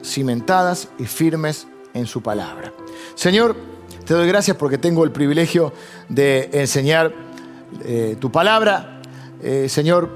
cimentadas 0.03 0.89
y 0.97 1.05
firmes 1.05 1.67
en 1.93 2.05
su 2.05 2.21
palabra. 2.21 2.73
Señor, 3.15 3.55
te 4.05 4.13
doy 4.13 4.27
gracias 4.27 4.57
porque 4.57 4.77
tengo 4.77 5.03
el 5.03 5.11
privilegio 5.11 5.73
de 6.07 6.49
enseñar 6.53 7.13
tu 8.19 8.31
palabra. 8.31 9.01
Señor, 9.67 10.09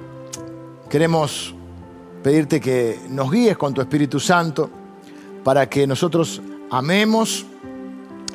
queremos 0.90 1.54
pedirte 2.24 2.60
que 2.60 3.00
nos 3.10 3.32
guíes 3.32 3.58
con 3.58 3.74
tu 3.74 3.82
Espíritu 3.82 4.20
Santo 4.20 4.70
para 5.44 5.70
que 5.70 5.86
nosotros 5.86 6.42
amemos 6.72 7.46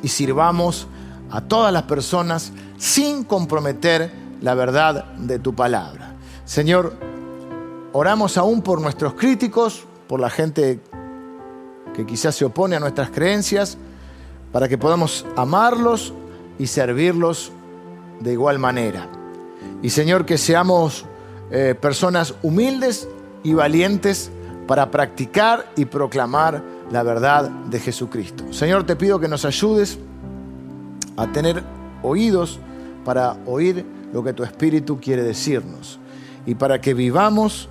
y 0.03 0.09
sirvamos 0.09 0.87
a 1.31 1.41
todas 1.41 1.73
las 1.73 1.83
personas 1.85 2.53
sin 2.77 3.25
comprometer 3.25 4.13
la 4.41 4.55
verdad 4.55 5.13
de 5.15 5.39
tu 5.39 5.55
palabra. 5.55 6.15
Señor, 6.45 6.95
oramos 7.93 8.39
aún 8.39 8.63
por 8.63 8.81
nuestros 8.81 9.15
críticos, 9.15 9.85
por 10.07 10.21
la 10.21 10.31
gente 10.31 10.81
que 11.99 12.07
quizás 12.07 12.37
se 12.37 12.45
opone 12.45 12.77
a 12.77 12.79
nuestras 12.79 13.11
creencias, 13.11 13.77
para 14.53 14.69
que 14.69 14.79
podamos 14.79 15.27
amarlos 15.35 16.15
y 16.57 16.69
servirlos 16.69 17.51
de 18.21 18.35
igual 18.35 18.61
manera. 18.61 19.09
Y 19.83 19.91
Señor, 19.91 20.25
que 20.25 20.39
seamos 20.39 21.07
eh, 21.51 21.75
personas 21.75 22.37
humildes 22.41 23.09
y 23.43 23.53
valientes 23.53 24.31
para 24.69 24.93
practicar 24.93 25.73
y 25.75 25.87
proclamar 25.87 26.63
la 26.93 27.03
verdad 27.03 27.51
de 27.51 27.81
Jesucristo. 27.81 28.45
Señor, 28.53 28.87
te 28.87 28.95
pido 28.95 29.19
que 29.19 29.27
nos 29.27 29.45
ayudes 29.45 29.99
a 31.17 31.27
tener 31.33 31.65
oídos 32.05 32.61
para 33.05 33.39
oír 33.45 33.85
lo 34.13 34.23
que 34.23 34.33
tu 34.35 34.45
Espíritu 34.45 35.01
quiere 35.01 35.25
decirnos 35.25 35.99
y 36.47 36.55
para 36.55 36.81
que 36.81 36.95
vivamos, 36.95 37.69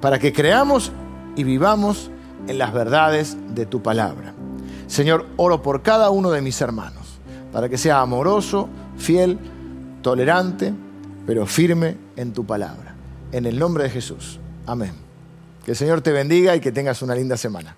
para 0.00 0.18
que 0.18 0.32
creamos 0.32 0.90
y 1.36 1.44
vivamos 1.44 2.10
en 2.48 2.58
las 2.58 2.72
verdades 2.72 3.36
de 3.54 3.66
tu 3.66 3.82
palabra. 3.82 4.34
Señor, 4.86 5.26
oro 5.36 5.62
por 5.62 5.82
cada 5.82 6.10
uno 6.10 6.30
de 6.30 6.42
mis 6.42 6.60
hermanos, 6.60 7.20
para 7.52 7.68
que 7.68 7.78
sea 7.78 8.00
amoroso, 8.00 8.68
fiel, 8.96 9.38
tolerante, 10.02 10.74
pero 11.26 11.46
firme 11.46 11.96
en 12.16 12.32
tu 12.32 12.44
palabra. 12.44 12.94
En 13.32 13.46
el 13.46 13.58
nombre 13.58 13.84
de 13.84 13.90
Jesús. 13.90 14.38
Amén. 14.66 14.92
Que 15.64 15.72
el 15.72 15.76
Señor 15.76 16.00
te 16.00 16.12
bendiga 16.12 16.54
y 16.56 16.60
que 16.60 16.72
tengas 16.72 17.02
una 17.02 17.14
linda 17.14 17.36
semana. 17.36 17.76